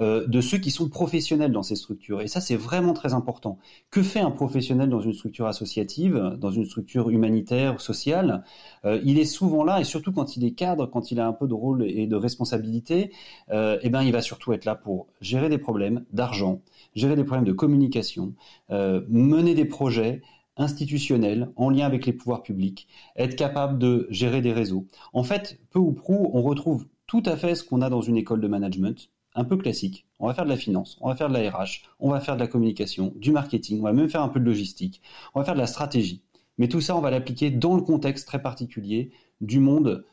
[0.00, 2.22] euh, de ceux qui sont professionnels dans ces structures.
[2.22, 3.58] Et ça, c'est vraiment très important.
[3.90, 8.44] Que fait un professionnel dans une structure associative, dans une structure humanitaire, sociale?
[8.86, 11.34] Euh, Il est souvent là, et surtout quand il est cadre, quand il a un
[11.34, 13.12] peu de rôle et de responsabilité,
[13.50, 16.62] euh, eh ben, il va surtout être là pour gérer des problèmes d'argent,
[16.94, 18.32] gérer des problèmes de communication,
[18.70, 20.22] mener des projets,
[20.60, 24.86] institutionnel, en lien avec les pouvoirs publics, être capable de gérer des réseaux.
[25.12, 28.16] En fait, peu ou prou, on retrouve tout à fait ce qu'on a dans une
[28.16, 30.06] école de management, un peu classique.
[30.18, 32.36] On va faire de la finance, on va faire de la RH, on va faire
[32.36, 35.02] de la communication, du marketing, on va même faire un peu de logistique,
[35.34, 36.22] on va faire de la stratégie.
[36.58, 40.04] Mais tout ça, on va l'appliquer dans le contexte très particulier du monde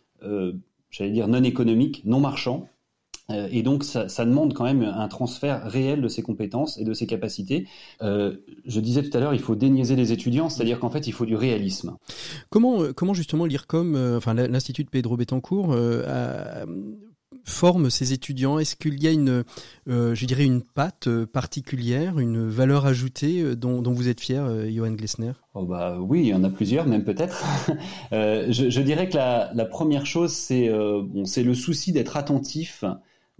[0.89, 2.67] j'allais dire non économiques, non marchands.
[3.30, 6.93] Et donc, ça, ça, demande quand même un transfert réel de ses compétences et de
[6.93, 7.67] ses capacités.
[8.01, 11.11] Euh, je disais tout à l'heure, il faut déniaiser les étudiants, c'est-à-dire qu'en fait, il
[11.11, 11.97] faut du réalisme.
[12.49, 16.65] Comment, comment justement l'IRCOM, enfin l'Institut de Pedro Betancourt, euh,
[17.47, 18.59] forme ces étudiants?
[18.59, 19.43] Est-ce qu'il y a une,
[19.89, 24.19] euh, je dirais, une patte euh, particulière, une valeur ajoutée euh, dont, dont vous êtes
[24.19, 25.32] fier, Johan Glessner?
[25.53, 27.43] Oh bah, Oui, il y en a plusieurs, même peut-être.
[28.11, 32.84] je, je, dirais que la, la première chose, c'est bon, le souci d'être attentif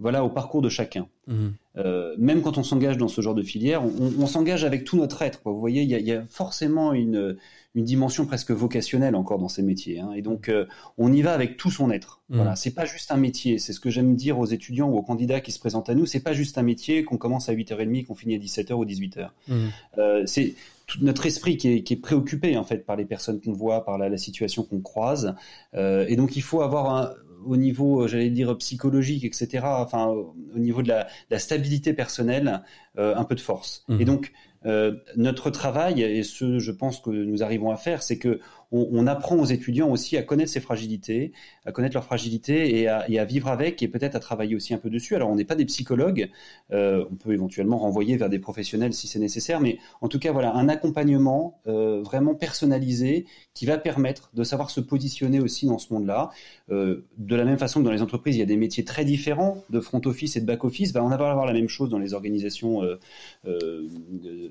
[0.00, 1.08] voilà, au parcours de chacun.
[1.26, 1.48] Mmh.
[1.76, 4.96] Euh, même quand on s'engage dans ce genre de filière, on, on s'engage avec tout
[4.96, 5.42] notre être.
[5.42, 5.52] Quoi.
[5.52, 7.36] Vous voyez, il y a, y a, forcément une,
[7.74, 9.98] une dimension presque vocationnelle encore dans ces métiers.
[9.98, 10.12] Hein.
[10.14, 10.66] Et donc, euh,
[10.98, 12.20] on y va avec tout son être.
[12.28, 12.36] Mmh.
[12.36, 13.58] Voilà, c'est pas juste un métier.
[13.58, 16.06] C'est ce que j'aime dire aux étudiants ou aux candidats qui se présentent à nous.
[16.06, 19.30] C'est pas juste un métier qu'on commence à 8h30, qu'on finit à 17h ou 18h.
[19.48, 19.54] Mmh.
[19.98, 20.54] Euh, c'est
[20.86, 23.84] tout notre esprit qui est, qui est, préoccupé en fait par les personnes qu'on voit,
[23.84, 25.34] par la, la situation qu'on croise.
[25.74, 27.12] Et donc, il faut avoir un
[27.44, 32.62] au niveau, euh, j'allais dire, psychologique, etc., enfin, au niveau de la, la stabilité personnelle,
[32.98, 33.84] euh, un peu de force.
[33.88, 34.00] Mmh.
[34.00, 34.32] Et donc,
[34.66, 38.40] euh, notre travail, et ce, je pense que nous arrivons à faire, c'est que
[38.70, 41.32] on, apprend aux étudiants aussi à connaître ses fragilités,
[41.64, 44.90] à connaître leurs fragilités et à, vivre avec, et peut-être à travailler aussi un peu
[44.90, 45.14] dessus.
[45.14, 46.30] Alors, on n'est pas des psychologues,
[46.72, 50.32] euh, on peut éventuellement renvoyer vers des professionnels si c'est nécessaire, mais en tout cas,
[50.32, 55.78] voilà, un accompagnement euh, vraiment personnalisé qui va permettre de savoir se positionner aussi dans
[55.78, 56.30] ce monde-là.
[56.70, 59.04] Euh, de la même façon que dans les entreprises, il y a des métiers très
[59.06, 61.88] différents de front office et de back office, ben, on va avoir la même chose
[61.88, 62.82] dans les organisations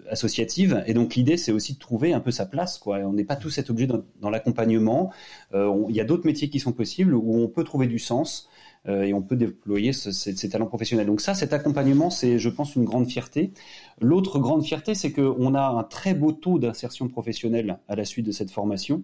[0.10, 0.84] associatives.
[0.88, 2.82] Et donc, l'idée, c'est aussi de trouver un peu sa place.
[2.86, 5.12] On n'est pas tous être obligés dans, dans l'accompagnement.
[5.54, 8.50] Euh, il y a d'autres métiers qui sont possibles où on peut trouver du sens
[8.88, 11.08] euh, et on peut déployer ce, ces, talents professionnels.
[11.08, 13.52] Donc ça, cet accompagnement, c'est, je pense, une grande fierté.
[14.00, 18.26] L'autre grande fierté, c'est qu'on a un très beau taux d'insertion professionnelle à la suite
[18.26, 19.04] de cette formation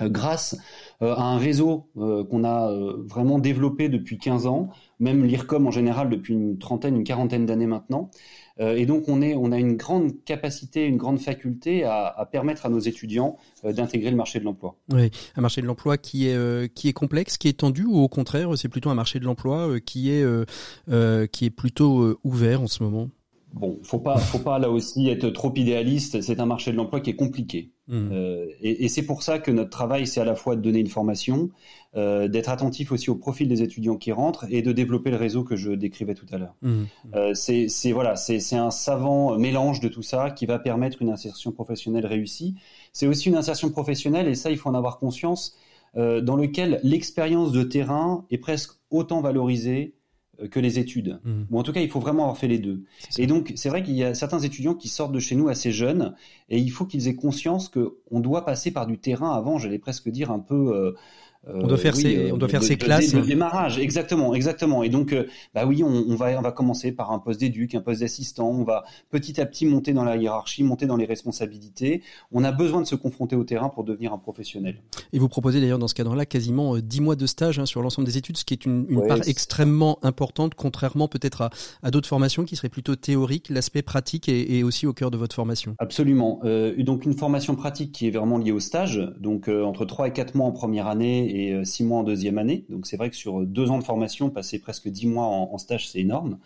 [0.00, 0.56] euh, grâce
[1.00, 2.72] à un réseau qu'on a
[3.06, 4.68] vraiment développé depuis 15 ans,
[4.98, 8.10] même l'IRCOM en général depuis une trentaine, une quarantaine d'années maintenant,
[8.58, 12.66] et donc on, est, on a une grande capacité, une grande faculté à, à permettre
[12.66, 14.76] à nos étudiants euh, d'intégrer le marché de l'emploi.
[14.92, 17.98] Oui, un marché de l'emploi qui est euh, qui est complexe, qui est tendu, ou
[17.98, 20.24] au contraire, c'est plutôt un marché de l'emploi qui est
[21.32, 23.08] qui est plutôt ouvert en ce moment?
[23.54, 26.20] Bon, faut pas, faut pas là aussi être trop idéaliste.
[26.20, 28.08] C'est un marché de l'emploi qui est compliqué, mmh.
[28.12, 30.78] euh, et, et c'est pour ça que notre travail, c'est à la fois de donner
[30.78, 31.50] une formation,
[31.96, 35.42] euh, d'être attentif aussi au profil des étudiants qui rentrent et de développer le réseau
[35.42, 36.54] que je décrivais tout à l'heure.
[36.62, 36.84] Mmh.
[37.14, 41.52] Euh, c'est, voilà, c'est un savant mélange de tout ça qui va permettre une insertion
[41.52, 42.54] professionnelle réussie.
[42.92, 45.56] C'est aussi une insertion professionnelle, et ça, il faut en avoir conscience,
[45.94, 49.94] dans lequel l'expérience de terrain est presque autant valorisée
[50.50, 51.20] que les études.
[51.24, 51.42] Mmh.
[51.50, 52.84] Ou en tout cas, il faut vraiment avoir fait les deux.
[53.18, 55.72] Et donc, c'est vrai qu'il y a certains étudiants qui sortent de chez nous assez
[55.72, 56.14] jeunes,
[56.48, 60.08] et il faut qu'ils aient conscience qu'on doit passer par du terrain avant, j'allais presque
[60.08, 60.74] dire un peu...
[60.74, 60.92] Euh,
[61.54, 63.12] on doit faire oui, ses, euh, on doit faire de, ses classes.
[63.12, 64.82] De démarrage, exactement, exactement.
[64.82, 67.74] Et donc, euh, bah oui, on, on, va, on va commencer par un poste d'éduc,
[67.74, 68.48] un poste d'assistant.
[68.48, 72.02] On va petit à petit monter dans la hiérarchie, monter dans les responsabilités.
[72.32, 74.82] On a besoin de se confronter au terrain pour devenir un professionnel.
[75.12, 77.82] Et vous proposez d'ailleurs dans ce cadre-là quasiment euh, 10 mois de stage hein, sur
[77.82, 81.50] l'ensemble des études, ce qui est une, une ouais, part extrêmement importante, contrairement peut-être à,
[81.82, 83.48] à d'autres formations qui seraient plutôt théoriques.
[83.50, 85.74] L'aspect pratique est, est, aussi au cœur de votre formation.
[85.78, 86.40] Absolument.
[86.44, 90.08] Euh, donc une formation pratique qui est vraiment liée au stage, donc euh, entre 3
[90.08, 92.64] et 4 mois en première année et 6 mois en deuxième année.
[92.68, 95.88] Donc c'est vrai que sur deux ans de formation, passer presque dix mois en, stage,
[95.88, 96.38] c'est énorme.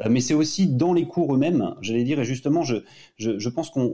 [0.00, 2.76] Euh, mais c'est aussi dans les cours eux-mêmes, j'allais dire, et justement, je,
[3.16, 3.92] je, pense qu'on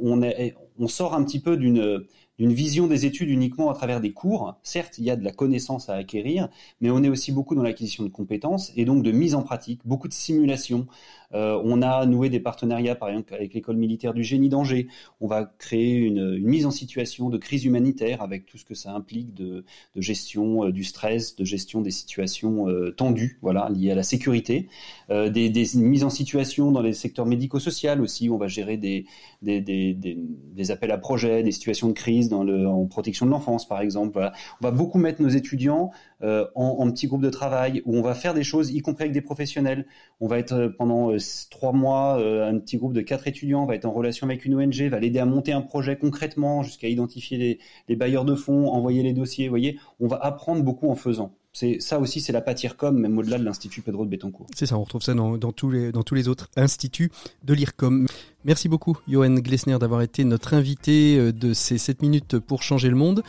[0.79, 2.05] on, sort un petit peu d'une
[2.39, 4.59] d'une vision des études uniquement à travers des cours.
[4.63, 6.49] Certes, il y a de la connaissance à acquérir,
[6.81, 9.81] mais on est aussi beaucoup dans l'acquisition de compétences et donc de mise en pratique,
[9.85, 10.87] beaucoup de simulations.
[11.33, 14.89] Euh, on a noué des partenariats, par exemple, avec l'école militaire du génie d'Angers.
[15.21, 18.93] On va créer une, mise en situation de crise humanitaire avec tout ce que ça
[18.93, 19.65] implique de,
[19.97, 24.69] gestion euh, du stress, de gestion des situations euh, tendues, voilà, liées à la sécurité.
[25.09, 28.29] Des, mises en situation dans les secteurs médico-social aussi.
[28.31, 29.07] On va gérer des,
[29.43, 34.19] des, appels à projets, des situations de crise dans en protection de l'enfance, par exemple.
[34.61, 35.91] On va beaucoup mettre nos étudiants
[36.23, 39.13] en, en, petits groupes de travail où on va faire des choses, y compris avec
[39.13, 39.87] des professionnels.
[40.21, 41.19] On va être pendant
[41.51, 44.55] trois mois, euh, un petit groupe de quatre étudiants va être en relation avec une
[44.55, 47.59] ONG, va l'aider à monter un projet concrètement jusqu'à identifier
[47.89, 49.47] les, bailleurs de fonds, envoyer les dossiers.
[49.47, 51.35] Vous voyez, on va apprendre beaucoup en faisant.
[51.53, 54.49] C'est ça aussi, c'est la PATIRCOM, même au-delà de l'Institut Pedro de Betancourt.
[54.57, 57.11] C'est ça, on retrouve ça dans, tous les, dans tous les autres instituts
[57.45, 58.09] de l'IRCOM.
[58.45, 62.97] Merci beaucoup, Johan Glesner, d'avoir été notre invité de ces 7 minutes pour changer le
[62.97, 63.23] monde.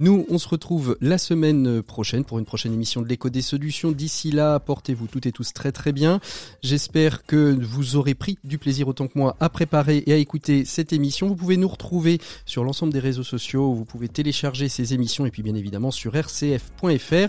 [0.00, 3.90] Nous, on se retrouve la semaine prochaine pour une prochaine émission de l'écho des solutions.
[3.90, 6.20] D'ici là, portez-vous toutes et tous très très bien.
[6.62, 10.64] J'espère que vous aurez pris du plaisir autant que moi à préparer et à écouter
[10.64, 11.26] cette émission.
[11.26, 13.72] Vous pouvez nous retrouver sur l'ensemble des réseaux sociaux.
[13.74, 17.28] Vous pouvez télécharger ces émissions et puis bien évidemment sur rcf.fr.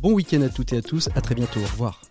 [0.00, 1.08] Bon week-end à toutes et à tous.
[1.14, 1.60] À très bientôt.
[1.60, 2.02] Au revoir.